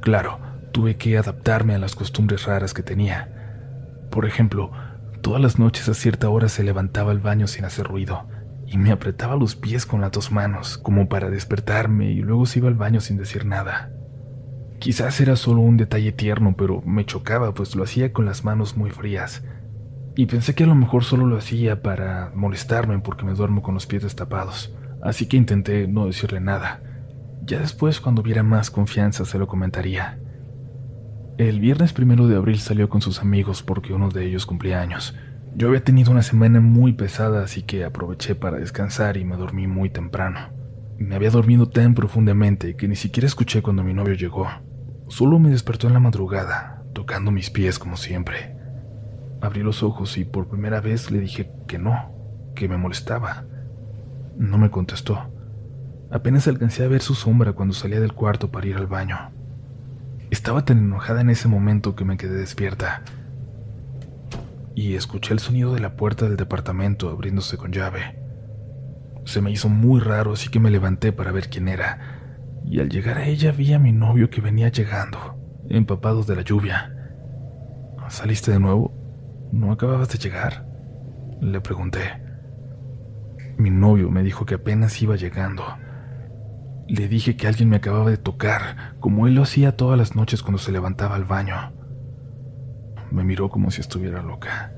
Claro, 0.00 0.38
tuve 0.70 0.96
que 0.96 1.18
adaptarme 1.18 1.74
a 1.74 1.78
las 1.78 1.96
costumbres 1.96 2.44
raras 2.46 2.74
que 2.74 2.84
tenía. 2.84 4.06
Por 4.08 4.24
ejemplo, 4.24 4.70
todas 5.20 5.42
las 5.42 5.58
noches 5.58 5.88
a 5.88 5.94
cierta 5.94 6.28
hora 6.28 6.48
se 6.48 6.62
levantaba 6.62 7.10
al 7.10 7.18
baño 7.18 7.48
sin 7.48 7.64
hacer 7.64 7.88
ruido 7.88 8.28
y 8.70 8.76
me 8.76 8.92
apretaba 8.92 9.36
los 9.36 9.56
pies 9.56 9.86
con 9.86 10.02
las 10.02 10.12
dos 10.12 10.30
manos, 10.30 10.76
como 10.78 11.08
para 11.08 11.30
despertarme, 11.30 12.10
y 12.10 12.20
luego 12.20 12.44
se 12.44 12.58
iba 12.58 12.68
al 12.68 12.74
baño 12.74 13.00
sin 13.00 13.16
decir 13.16 13.46
nada. 13.46 13.90
Quizás 14.78 15.20
era 15.20 15.36
solo 15.36 15.62
un 15.62 15.76
detalle 15.76 16.12
tierno, 16.12 16.54
pero 16.56 16.82
me 16.82 17.06
chocaba, 17.06 17.54
pues 17.54 17.74
lo 17.74 17.82
hacía 17.82 18.12
con 18.12 18.26
las 18.26 18.44
manos 18.44 18.76
muy 18.76 18.90
frías. 18.90 19.42
Y 20.16 20.26
pensé 20.26 20.54
que 20.54 20.64
a 20.64 20.66
lo 20.66 20.74
mejor 20.74 21.04
solo 21.04 21.26
lo 21.26 21.38
hacía 21.38 21.82
para 21.82 22.30
molestarme 22.34 22.98
porque 22.98 23.24
me 23.24 23.34
duermo 23.34 23.62
con 23.62 23.74
los 23.74 23.86
pies 23.86 24.02
destapados, 24.02 24.74
así 25.02 25.26
que 25.26 25.36
intenté 25.36 25.88
no 25.88 26.06
decirle 26.06 26.40
nada. 26.40 26.82
Ya 27.44 27.60
después, 27.60 28.00
cuando 28.00 28.20
hubiera 28.20 28.42
más 28.42 28.70
confianza, 28.70 29.24
se 29.24 29.38
lo 29.38 29.46
comentaría. 29.46 30.18
El 31.38 31.60
viernes 31.60 31.92
primero 31.92 32.26
de 32.26 32.36
abril 32.36 32.58
salió 32.58 32.88
con 32.88 33.00
sus 33.00 33.20
amigos 33.20 33.62
porque 33.62 33.94
uno 33.94 34.10
de 34.10 34.26
ellos 34.26 34.44
cumplía 34.44 34.80
años. 34.80 35.14
Yo 35.54 35.68
había 35.68 35.82
tenido 35.82 36.12
una 36.12 36.22
semana 36.22 36.60
muy 36.60 36.92
pesada, 36.92 37.42
así 37.42 37.62
que 37.62 37.84
aproveché 37.84 38.34
para 38.34 38.58
descansar 38.58 39.16
y 39.16 39.24
me 39.24 39.36
dormí 39.36 39.66
muy 39.66 39.90
temprano. 39.90 40.38
Me 40.98 41.14
había 41.14 41.30
dormido 41.30 41.68
tan 41.68 41.94
profundamente 41.94 42.76
que 42.76 42.88
ni 42.88 42.96
siquiera 42.96 43.26
escuché 43.26 43.62
cuando 43.62 43.82
mi 43.82 43.94
novio 43.94 44.14
llegó. 44.14 44.46
Solo 45.08 45.38
me 45.38 45.50
despertó 45.50 45.86
en 45.86 45.94
la 45.94 46.00
madrugada, 46.00 46.84
tocando 46.92 47.30
mis 47.30 47.50
pies 47.50 47.78
como 47.78 47.96
siempre. 47.96 48.56
Abrí 49.40 49.62
los 49.62 49.82
ojos 49.82 50.16
y 50.18 50.24
por 50.24 50.48
primera 50.48 50.80
vez 50.80 51.10
le 51.10 51.18
dije 51.18 51.50
que 51.66 51.78
no, 51.78 52.12
que 52.54 52.68
me 52.68 52.76
molestaba. 52.76 53.44
No 54.36 54.58
me 54.58 54.70
contestó. 54.70 55.32
Apenas 56.10 56.46
alcancé 56.46 56.84
a 56.84 56.88
ver 56.88 57.00
su 57.00 57.14
sombra 57.14 57.52
cuando 57.52 57.74
salía 57.74 58.00
del 58.00 58.12
cuarto 58.12 58.50
para 58.50 58.66
ir 58.66 58.76
al 58.76 58.86
baño. 58.86 59.16
Estaba 60.30 60.64
tan 60.64 60.78
enojada 60.78 61.20
en 61.20 61.30
ese 61.30 61.48
momento 61.48 61.96
que 61.96 62.04
me 62.04 62.16
quedé 62.16 62.34
despierta 62.34 63.02
y 64.78 64.94
escuché 64.94 65.32
el 65.32 65.40
sonido 65.40 65.74
de 65.74 65.80
la 65.80 65.96
puerta 65.96 66.26
del 66.28 66.36
departamento 66.36 67.10
abriéndose 67.10 67.56
con 67.56 67.72
llave. 67.72 68.16
Se 69.24 69.40
me 69.40 69.50
hizo 69.50 69.68
muy 69.68 69.98
raro, 69.98 70.34
así 70.34 70.50
que 70.50 70.60
me 70.60 70.70
levanté 70.70 71.10
para 71.10 71.32
ver 71.32 71.48
quién 71.48 71.66
era, 71.66 72.60
y 72.64 72.78
al 72.78 72.88
llegar 72.88 73.18
a 73.18 73.26
ella 73.26 73.50
vi 73.50 73.72
a 73.72 73.80
mi 73.80 73.90
novio 73.90 74.30
que 74.30 74.40
venía 74.40 74.68
llegando, 74.68 75.36
empapado 75.68 76.22
de 76.22 76.36
la 76.36 76.42
lluvia. 76.42 76.94
¿Saliste 78.08 78.52
de 78.52 78.60
nuevo? 78.60 78.94
¿No 79.50 79.72
acababas 79.72 80.10
de 80.10 80.18
llegar? 80.18 80.64
Le 81.40 81.60
pregunté. 81.60 82.22
Mi 83.56 83.70
novio 83.70 84.12
me 84.12 84.22
dijo 84.22 84.46
que 84.46 84.54
apenas 84.54 85.02
iba 85.02 85.16
llegando. 85.16 85.64
Le 86.86 87.08
dije 87.08 87.36
que 87.36 87.48
alguien 87.48 87.68
me 87.68 87.78
acababa 87.78 88.10
de 88.10 88.16
tocar, 88.16 88.94
como 89.00 89.26
él 89.26 89.34
lo 89.34 89.42
hacía 89.42 89.76
todas 89.76 89.98
las 89.98 90.14
noches 90.14 90.40
cuando 90.40 90.58
se 90.58 90.70
levantaba 90.70 91.16
al 91.16 91.24
baño. 91.24 91.72
Me 93.10 93.24
miró 93.24 93.48
como 93.48 93.70
si 93.70 93.80
estuviera 93.80 94.22
loca. 94.22 94.72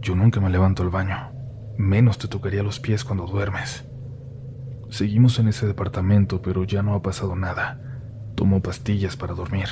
Yo 0.00 0.14
nunca 0.14 0.40
me 0.40 0.50
levanto 0.50 0.82
al 0.82 0.90
baño, 0.90 1.32
menos 1.76 2.18
te 2.18 2.28
tocaría 2.28 2.62
los 2.62 2.80
pies 2.80 3.04
cuando 3.04 3.26
duermes. 3.26 3.84
Seguimos 4.88 5.38
en 5.38 5.48
ese 5.48 5.66
departamento, 5.66 6.42
pero 6.42 6.64
ya 6.64 6.82
no 6.82 6.94
ha 6.94 7.02
pasado 7.02 7.34
nada. 7.34 7.80
Tomo 8.34 8.62
pastillas 8.62 9.16
para 9.16 9.34
dormir. 9.34 9.66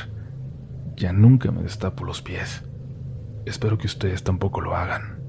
Ya 0.97 1.13
nunca 1.13 1.51
me 1.51 1.63
destapo 1.63 2.05
los 2.05 2.21
pies. 2.21 2.65
Espero 3.47 3.79
que 3.79 3.87
ustedes 3.87 4.25
tampoco 4.25 4.61
lo 4.61 4.77
hagan. 4.77 5.23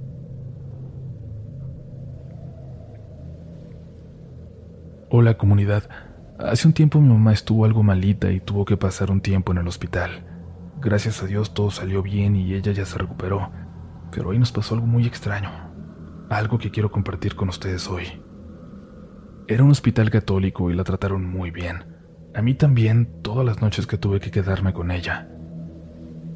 Hola 5.09 5.37
comunidad. 5.37 5.89
Hace 6.39 6.67
un 6.67 6.73
tiempo 6.73 6.99
mi 6.99 7.09
mamá 7.09 7.31
estuvo 7.31 7.63
algo 7.63 7.83
malita 7.83 8.31
y 8.31 8.39
tuvo 8.39 8.65
que 8.65 8.75
pasar 8.75 9.11
un 9.11 9.21
tiempo 9.21 9.51
en 9.51 9.59
el 9.59 9.67
hospital. 9.67 10.34
Gracias 10.85 11.23
a 11.23 11.25
Dios 11.25 11.55
todo 11.55 11.71
salió 11.71 12.03
bien 12.03 12.35
y 12.35 12.53
ella 12.53 12.71
ya 12.71 12.85
se 12.85 12.99
recuperó, 12.99 13.49
pero 14.11 14.29
hoy 14.29 14.37
nos 14.37 14.51
pasó 14.51 14.75
algo 14.75 14.85
muy 14.85 15.07
extraño, 15.07 15.49
algo 16.29 16.59
que 16.59 16.69
quiero 16.69 16.91
compartir 16.91 17.35
con 17.35 17.49
ustedes 17.49 17.87
hoy. 17.87 18.21
Era 19.47 19.63
un 19.63 19.71
hospital 19.71 20.11
católico 20.11 20.69
y 20.69 20.75
la 20.75 20.83
trataron 20.83 21.27
muy 21.27 21.49
bien. 21.49 21.85
A 22.35 22.43
mí 22.43 22.53
también 22.53 23.19
todas 23.23 23.43
las 23.43 23.63
noches 23.63 23.87
que 23.87 23.97
tuve 23.97 24.19
que 24.19 24.29
quedarme 24.29 24.73
con 24.73 24.91
ella. 24.91 25.27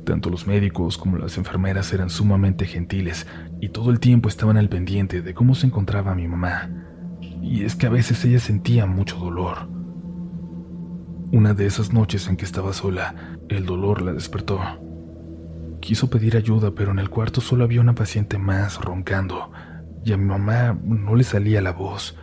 Tanto 0.03 0.31
los 0.31 0.47
médicos 0.47 0.97
como 0.97 1.19
las 1.19 1.37
enfermeras 1.37 1.93
eran 1.93 2.09
sumamente 2.09 2.65
gentiles 2.65 3.27
y 3.61 3.69
todo 3.69 3.91
el 3.91 3.99
tiempo 3.99 4.29
estaban 4.29 4.57
al 4.57 4.67
pendiente 4.67 5.21
de 5.21 5.35
cómo 5.35 5.53
se 5.53 5.67
encontraba 5.67 6.15
mi 6.15 6.27
mamá. 6.27 6.71
Y 7.21 7.65
es 7.65 7.75
que 7.75 7.85
a 7.85 7.91
veces 7.91 8.25
ella 8.25 8.39
sentía 8.39 8.87
mucho 8.87 9.15
dolor. 9.17 9.78
Una 11.31 11.53
de 11.53 11.67
esas 11.67 11.93
noches 11.93 12.27
en 12.27 12.37
que 12.37 12.45
estaba 12.45 12.73
sola, 12.73 13.37
el 13.49 13.67
dolor 13.67 14.01
la 14.01 14.13
despertó. 14.13 14.59
Quiso 15.79 16.09
pedir 16.09 16.35
ayuda, 16.35 16.71
pero 16.71 16.89
en 16.89 16.97
el 16.97 17.11
cuarto 17.11 17.39
solo 17.39 17.63
había 17.63 17.81
una 17.81 17.93
paciente 17.93 18.39
más 18.39 18.81
roncando, 18.81 19.51
y 20.03 20.11
a 20.11 20.17
mi 20.17 20.25
mamá 20.25 20.75
no 20.83 21.13
le 21.13 21.23
salía 21.23 21.61
la 21.61 21.71
voz. 21.71 22.17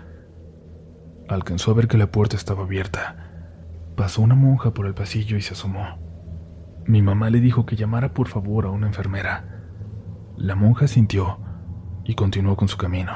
Alcanzó 1.28 1.70
a 1.70 1.74
ver 1.74 1.86
que 1.86 1.98
la 1.98 2.10
puerta 2.10 2.34
estaba 2.34 2.64
abierta. 2.64 3.54
Pasó 3.94 4.22
una 4.22 4.34
monja 4.34 4.74
por 4.74 4.86
el 4.86 4.94
pasillo 4.94 5.36
y 5.36 5.42
se 5.42 5.54
asomó. 5.54 6.00
Mi 6.84 7.00
mamá 7.00 7.30
le 7.30 7.38
dijo 7.38 7.64
que 7.64 7.76
llamara 7.76 8.12
por 8.12 8.26
favor 8.26 8.66
a 8.66 8.70
una 8.70 8.88
enfermera. 8.88 9.62
La 10.36 10.56
monja 10.56 10.88
sintió 10.88 11.38
y 12.04 12.16
continuó 12.16 12.56
con 12.56 12.66
su 12.66 12.76
camino. 12.76 13.12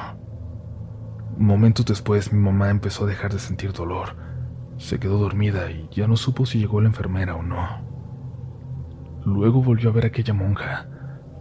Momentos 1.37 1.85
después 1.85 2.33
mi 2.33 2.38
mamá 2.38 2.70
empezó 2.70 3.05
a 3.05 3.09
dejar 3.09 3.33
de 3.33 3.40
sentir 3.40 3.72
dolor. 3.72 4.30
Se 4.81 4.99
quedó 4.99 5.19
dormida 5.19 5.71
y 5.71 5.87
ya 5.93 6.09
no 6.09 6.16
supo 6.16 6.47
si 6.47 6.59
llegó 6.59 6.81
la 6.81 6.88
enfermera 6.88 7.37
o 7.37 7.43
no. 7.43 7.61
Luego 9.27 9.62
volvió 9.62 9.90
a 9.90 9.93
ver 9.93 10.05
a 10.05 10.07
aquella 10.09 10.33
monja 10.33 10.88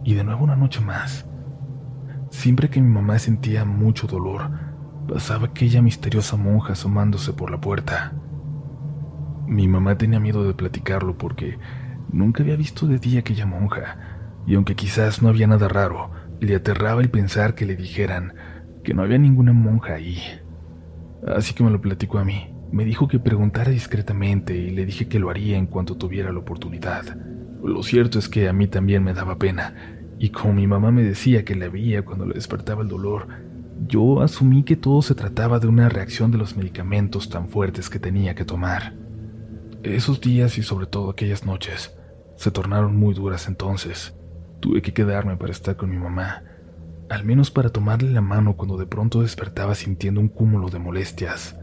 y 0.04 0.12
de 0.12 0.22
nuevo 0.22 0.44
una 0.44 0.56
noche 0.56 0.82
más. 0.82 1.26
Siempre 2.28 2.68
que 2.68 2.82
mi 2.82 2.88
mamá 2.88 3.18
sentía 3.18 3.64
mucho 3.64 4.06
dolor, 4.06 4.42
pasaba 5.08 5.46
aquella 5.46 5.80
misteriosa 5.80 6.36
monja 6.36 6.74
asomándose 6.74 7.32
por 7.32 7.50
la 7.50 7.58
puerta. 7.58 8.12
Mi 9.46 9.68
mamá 9.68 9.96
tenía 9.96 10.20
miedo 10.20 10.44
de 10.44 10.52
platicarlo 10.52 11.16
porque 11.16 11.58
nunca 12.12 12.42
había 12.42 12.56
visto 12.56 12.86
de 12.86 12.98
día 12.98 13.20
aquella 13.20 13.46
monja, 13.46 13.96
y 14.46 14.54
aunque 14.54 14.76
quizás 14.76 15.22
no 15.22 15.30
había 15.30 15.46
nada 15.46 15.66
raro, 15.66 16.10
le 16.40 16.56
aterraba 16.56 17.00
el 17.00 17.10
pensar 17.10 17.54
que 17.54 17.64
le 17.64 17.74
dijeran 17.74 18.34
que 18.84 18.92
no 18.92 19.02
había 19.02 19.18
ninguna 19.18 19.54
monja 19.54 19.94
ahí. 19.94 20.20
Así 21.26 21.54
que 21.54 21.64
me 21.64 21.70
lo 21.70 21.80
platicó 21.80 22.18
a 22.18 22.24
mí. 22.24 22.59
Me 22.72 22.84
dijo 22.84 23.08
que 23.08 23.18
preguntara 23.18 23.70
discretamente 23.70 24.56
y 24.56 24.70
le 24.70 24.86
dije 24.86 25.08
que 25.08 25.18
lo 25.18 25.30
haría 25.30 25.58
en 25.58 25.66
cuanto 25.66 25.96
tuviera 25.96 26.32
la 26.32 26.38
oportunidad. 26.38 27.16
Lo 27.62 27.82
cierto 27.82 28.18
es 28.18 28.28
que 28.28 28.48
a 28.48 28.52
mí 28.52 28.68
también 28.68 29.02
me 29.02 29.12
daba 29.12 29.38
pena, 29.38 29.74
y 30.18 30.30
como 30.30 30.54
mi 30.54 30.66
mamá 30.66 30.90
me 30.90 31.02
decía 31.02 31.44
que 31.44 31.56
la 31.56 31.68
veía 31.68 32.04
cuando 32.04 32.26
le 32.26 32.34
despertaba 32.34 32.82
el 32.82 32.88
dolor, 32.88 33.26
yo 33.88 34.20
asumí 34.20 34.62
que 34.62 34.76
todo 34.76 35.02
se 35.02 35.14
trataba 35.14 35.58
de 35.58 35.66
una 35.66 35.88
reacción 35.88 36.30
de 36.30 36.38
los 36.38 36.56
medicamentos 36.56 37.28
tan 37.28 37.48
fuertes 37.48 37.90
que 37.90 37.98
tenía 37.98 38.34
que 38.34 38.44
tomar. 38.44 38.94
Esos 39.82 40.20
días 40.20 40.58
y 40.58 40.62
sobre 40.62 40.86
todo 40.86 41.10
aquellas 41.10 41.44
noches 41.44 41.96
se 42.36 42.50
tornaron 42.50 42.96
muy 42.96 43.14
duras 43.14 43.48
entonces. 43.48 44.14
Tuve 44.60 44.82
que 44.82 44.92
quedarme 44.92 45.36
para 45.36 45.52
estar 45.52 45.76
con 45.76 45.90
mi 45.90 45.96
mamá, 45.96 46.44
al 47.08 47.24
menos 47.24 47.50
para 47.50 47.70
tomarle 47.70 48.10
la 48.10 48.20
mano 48.20 48.56
cuando 48.56 48.76
de 48.76 48.86
pronto 48.86 49.22
despertaba 49.22 49.74
sintiendo 49.74 50.20
un 50.20 50.28
cúmulo 50.28 50.68
de 50.68 50.78
molestias. 50.78 51.59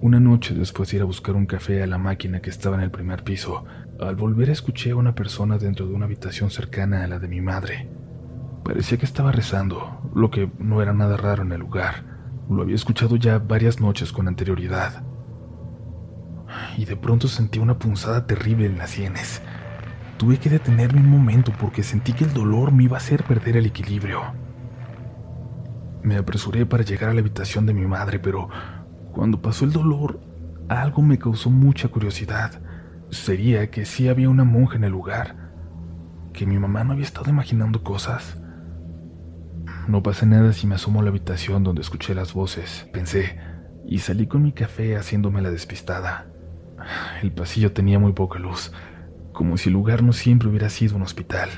Una 0.00 0.20
noche 0.20 0.54
después 0.54 0.90
de 0.90 0.98
ir 0.98 1.02
a 1.02 1.06
buscar 1.06 1.34
un 1.34 1.46
café 1.46 1.82
a 1.82 1.86
la 1.88 1.98
máquina 1.98 2.40
que 2.40 2.50
estaba 2.50 2.76
en 2.76 2.82
el 2.82 2.90
primer 2.92 3.24
piso, 3.24 3.64
al 3.98 4.14
volver 4.14 4.48
escuché 4.48 4.92
a 4.92 4.96
una 4.96 5.16
persona 5.16 5.58
dentro 5.58 5.88
de 5.88 5.94
una 5.94 6.04
habitación 6.04 6.50
cercana 6.50 7.02
a 7.02 7.08
la 7.08 7.18
de 7.18 7.26
mi 7.26 7.40
madre. 7.40 7.88
Parecía 8.62 8.96
que 8.96 9.06
estaba 9.06 9.32
rezando, 9.32 10.00
lo 10.14 10.30
que 10.30 10.52
no 10.60 10.80
era 10.82 10.92
nada 10.92 11.16
raro 11.16 11.42
en 11.42 11.50
el 11.50 11.58
lugar. 11.58 12.04
Lo 12.48 12.62
había 12.62 12.76
escuchado 12.76 13.16
ya 13.16 13.40
varias 13.40 13.80
noches 13.80 14.12
con 14.12 14.28
anterioridad. 14.28 15.02
Y 16.76 16.84
de 16.84 16.94
pronto 16.94 17.26
sentí 17.26 17.58
una 17.58 17.80
punzada 17.80 18.24
terrible 18.24 18.66
en 18.66 18.78
las 18.78 18.90
sienes. 18.90 19.42
Tuve 20.16 20.38
que 20.38 20.48
detenerme 20.48 21.00
un 21.00 21.10
momento 21.10 21.52
porque 21.58 21.82
sentí 21.82 22.12
que 22.12 22.22
el 22.22 22.32
dolor 22.32 22.70
me 22.70 22.84
iba 22.84 22.96
a 22.96 23.00
hacer 23.00 23.24
perder 23.24 23.56
el 23.56 23.66
equilibrio. 23.66 24.20
Me 26.04 26.16
apresuré 26.16 26.66
para 26.66 26.84
llegar 26.84 27.10
a 27.10 27.14
la 27.14 27.20
habitación 27.20 27.66
de 27.66 27.74
mi 27.74 27.84
madre, 27.84 28.20
pero 28.20 28.48
cuando 29.12 29.40
pasó 29.40 29.64
el 29.64 29.72
dolor, 29.72 30.20
algo 30.68 31.02
me 31.02 31.18
causó 31.18 31.50
mucha 31.50 31.88
curiosidad. 31.88 32.60
Sería 33.10 33.70
que 33.70 33.84
sí 33.84 34.08
había 34.08 34.28
una 34.28 34.44
monja 34.44 34.76
en 34.76 34.84
el 34.84 34.92
lugar, 34.92 35.50
que 36.32 36.46
mi 36.46 36.58
mamá 36.58 36.84
no 36.84 36.92
había 36.92 37.04
estado 37.04 37.30
imaginando 37.30 37.82
cosas. 37.82 38.40
No 39.88 40.02
pasa 40.02 40.26
nada 40.26 40.52
si 40.52 40.66
me 40.66 40.74
asomo 40.74 41.00
a 41.00 41.02
la 41.02 41.10
habitación 41.10 41.64
donde 41.64 41.80
escuché 41.80 42.14
las 42.14 42.34
voces, 42.34 42.88
pensé, 42.92 43.38
y 43.86 44.00
salí 44.00 44.26
con 44.26 44.42
mi 44.42 44.52
café 44.52 44.96
haciéndome 44.96 45.40
la 45.40 45.50
despistada. 45.50 46.26
El 47.22 47.32
pasillo 47.32 47.72
tenía 47.72 47.98
muy 47.98 48.12
poca 48.12 48.38
luz, 48.38 48.72
como 49.32 49.56
si 49.56 49.70
el 49.70 49.72
lugar 49.72 50.02
no 50.02 50.12
siempre 50.12 50.48
hubiera 50.48 50.68
sido 50.68 50.96
un 50.96 51.02
hospital. 51.02 51.48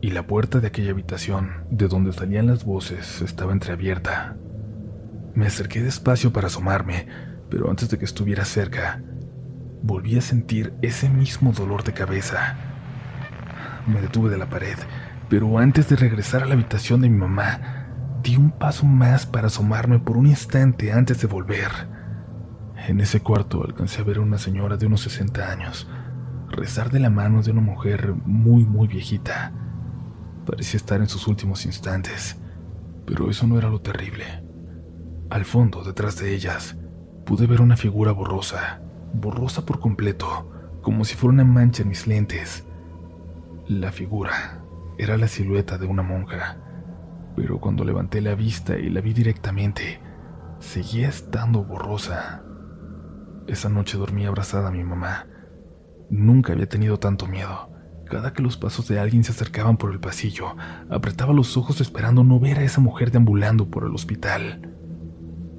Y 0.00 0.10
la 0.10 0.26
puerta 0.26 0.60
de 0.60 0.66
aquella 0.66 0.90
habitación, 0.90 1.64
de 1.70 1.88
donde 1.88 2.12
salían 2.12 2.46
las 2.46 2.64
voces, 2.64 3.22
estaba 3.22 3.52
entreabierta. 3.52 4.36
Me 5.36 5.46
acerqué 5.46 5.80
despacio 5.80 6.32
para 6.32 6.48
asomarme, 6.48 7.06
pero 7.48 7.70
antes 7.70 7.88
de 7.88 7.98
que 7.98 8.04
estuviera 8.04 8.44
cerca, 8.44 9.00
volví 9.82 10.18
a 10.18 10.20
sentir 10.20 10.74
ese 10.82 11.08
mismo 11.08 11.52
dolor 11.52 11.84
de 11.84 11.92
cabeza. 11.92 12.56
Me 13.86 14.00
detuve 14.00 14.28
de 14.28 14.38
la 14.38 14.50
pared, 14.50 14.76
pero 15.28 15.58
antes 15.58 15.88
de 15.88 15.94
regresar 15.94 16.42
a 16.42 16.46
la 16.46 16.54
habitación 16.54 17.02
de 17.02 17.08
mi 17.08 17.18
mamá, 17.18 18.18
di 18.24 18.36
un 18.36 18.50
paso 18.50 18.84
más 18.84 19.26
para 19.26 19.46
asomarme 19.46 20.00
por 20.00 20.16
un 20.16 20.26
instante 20.26 20.90
antes 20.90 21.20
de 21.20 21.28
volver. 21.28 21.70
En 22.88 23.00
ese 23.00 23.20
cuarto 23.20 23.62
alcancé 23.62 24.00
a 24.00 24.04
ver 24.04 24.16
a 24.16 24.22
una 24.22 24.38
señora 24.38 24.76
de 24.76 24.86
unos 24.86 25.02
60 25.02 25.52
años 25.52 25.86
rezar 26.48 26.90
de 26.90 27.00
la 27.00 27.10
mano 27.10 27.42
de 27.42 27.50
una 27.50 27.60
mujer 27.60 28.14
muy, 28.24 28.64
muy 28.64 28.88
viejita. 28.88 29.52
Parecía 30.46 30.78
estar 30.78 31.00
en 31.00 31.08
sus 31.08 31.26
últimos 31.26 31.66
instantes, 31.66 32.36
pero 33.04 33.30
eso 33.30 33.46
no 33.46 33.58
era 33.58 33.68
lo 33.68 33.80
terrible. 33.80 34.45
Al 35.28 35.44
fondo, 35.44 35.82
detrás 35.82 36.18
de 36.18 36.34
ellas, 36.34 36.76
pude 37.24 37.46
ver 37.46 37.60
una 37.60 37.76
figura 37.76 38.12
borrosa, 38.12 38.80
borrosa 39.12 39.66
por 39.66 39.80
completo, 39.80 40.50
como 40.82 41.04
si 41.04 41.16
fuera 41.16 41.34
una 41.34 41.44
mancha 41.44 41.82
en 41.82 41.88
mis 41.88 42.06
lentes. 42.06 42.64
La 43.66 43.90
figura 43.90 44.62
era 44.98 45.16
la 45.16 45.26
silueta 45.26 45.78
de 45.78 45.86
una 45.86 46.02
monja, 46.02 46.58
pero 47.34 47.58
cuando 47.58 47.84
levanté 47.84 48.20
la 48.20 48.36
vista 48.36 48.78
y 48.78 48.88
la 48.88 49.00
vi 49.00 49.12
directamente, 49.12 50.00
seguía 50.60 51.08
estando 51.08 51.64
borrosa. 51.64 52.44
Esa 53.48 53.68
noche 53.68 53.98
dormí 53.98 54.26
abrazada 54.26 54.68
a 54.68 54.72
mi 54.72 54.84
mamá. 54.84 55.26
Nunca 56.08 56.52
había 56.52 56.68
tenido 56.68 56.98
tanto 56.98 57.26
miedo, 57.26 57.72
Cada 58.08 58.32
que 58.32 58.40
los 58.40 58.56
pasos 58.56 58.86
de 58.86 59.00
alguien 59.00 59.24
se 59.24 59.32
acercaban 59.32 59.76
por 59.76 59.90
el 59.90 59.98
pasillo, 59.98 60.54
apretaba 60.88 61.32
los 61.32 61.56
ojos 61.56 61.80
esperando 61.80 62.22
no 62.22 62.38
ver 62.38 62.60
a 62.60 62.62
esa 62.62 62.80
mujer 62.80 63.10
deambulando 63.10 63.68
por 63.68 63.84
el 63.84 63.92
hospital. 63.92 64.75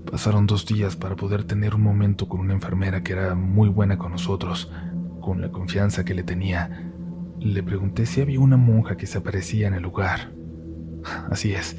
Pasaron 0.10 0.48
dos 0.48 0.66
días 0.66 0.96
para 0.96 1.18
poder 1.18 1.44
tener 1.44 1.76
un 1.76 1.82
momento 1.82 2.30
con 2.30 2.40
una 2.40 2.54
enfermera 2.54 3.04
que 3.04 3.12
era 3.12 3.36
muy 3.36 3.68
buena 3.68 3.98
con 3.98 4.14
nosotros, 4.14 4.72
con 5.20 5.42
la 5.42 5.52
confianza 5.52 6.06
que 6.06 6.14
le 6.14 6.24
tenía. 6.24 6.90
Le 7.40 7.62
pregunté 7.62 8.06
si 8.06 8.22
había 8.22 8.40
una 8.40 8.56
monja 8.56 8.96
que 8.96 9.06
se 9.06 9.18
aparecía 9.18 9.68
en 9.68 9.74
el 9.74 9.84
lugar. 9.84 10.32
Así 11.30 11.54
es, 11.54 11.78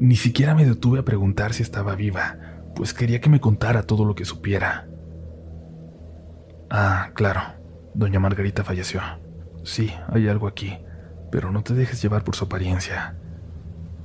ni 0.00 0.16
siquiera 0.16 0.54
me 0.54 0.64
detuve 0.64 1.00
a 1.00 1.04
preguntar 1.04 1.52
si 1.52 1.62
estaba 1.62 1.94
viva, 1.94 2.38
pues 2.74 2.94
quería 2.94 3.20
que 3.20 3.30
me 3.30 3.40
contara 3.40 3.82
todo 3.82 4.04
lo 4.06 4.14
que 4.14 4.24
supiera. 4.24 4.88
Ah, 6.70 7.10
claro, 7.14 7.42
doña 7.94 8.20
Margarita 8.20 8.64
falleció. 8.64 9.02
Sí, 9.64 9.92
hay 10.08 10.28
algo 10.28 10.46
aquí, 10.46 10.78
pero 11.30 11.52
no 11.52 11.62
te 11.62 11.74
dejes 11.74 12.00
llevar 12.00 12.24
por 12.24 12.36
su 12.36 12.46
apariencia. 12.46 13.16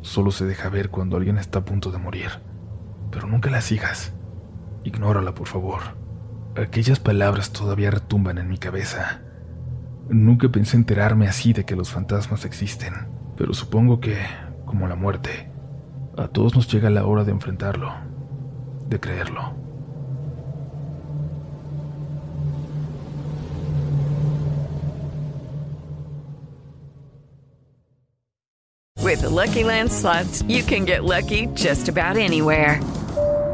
Solo 0.02 0.32
se 0.32 0.46
deja 0.46 0.70
ver 0.70 0.90
cuando 0.90 1.16
alguien 1.16 1.38
está 1.38 1.60
a 1.60 1.66
punto 1.66 1.92
de 1.92 2.00
morir, 2.00 2.30
pero 3.12 3.28
nunca 3.28 3.50
la 3.50 3.62
sigas. 3.62 4.14
Ignórala, 4.84 5.34
por 5.34 5.48
favor. 5.48 5.82
Aquellas 6.56 7.00
palabras 7.00 7.52
todavía 7.52 7.92
retumban 7.92 8.38
en 8.38 8.48
mi 8.48 8.58
cabeza. 8.58 9.22
Nunca 10.10 10.50
pensé 10.50 10.78
enterarme 10.78 11.28
así 11.28 11.54
de 11.54 11.66
que 11.66 11.76
los 11.76 11.92
fantasmas 11.92 12.46
existen, 12.46 12.94
pero 13.38 13.54
supongo 13.54 14.00
que, 14.00 14.18
como 14.66 14.88
la 14.88 14.96
muerte, 14.96 15.50
a 16.18 16.28
todos 16.28 16.56
nos 16.56 16.68
llega 16.72 16.90
la 16.90 17.06
hora 17.06 17.24
de 17.24 17.32
enfrentarlo, 17.32 17.94
de 18.88 19.00
creerlo. 19.00 19.56
With 29.02 29.22
the 29.22 29.30
Lucky 29.30 29.64
Land 29.64 29.92
slots, 29.92 30.42
you 30.44 30.64
can 30.64 30.86
get 30.86 31.04
lucky 31.04 31.48
just 31.54 31.90
about 31.90 32.18
anywhere. 32.18 32.80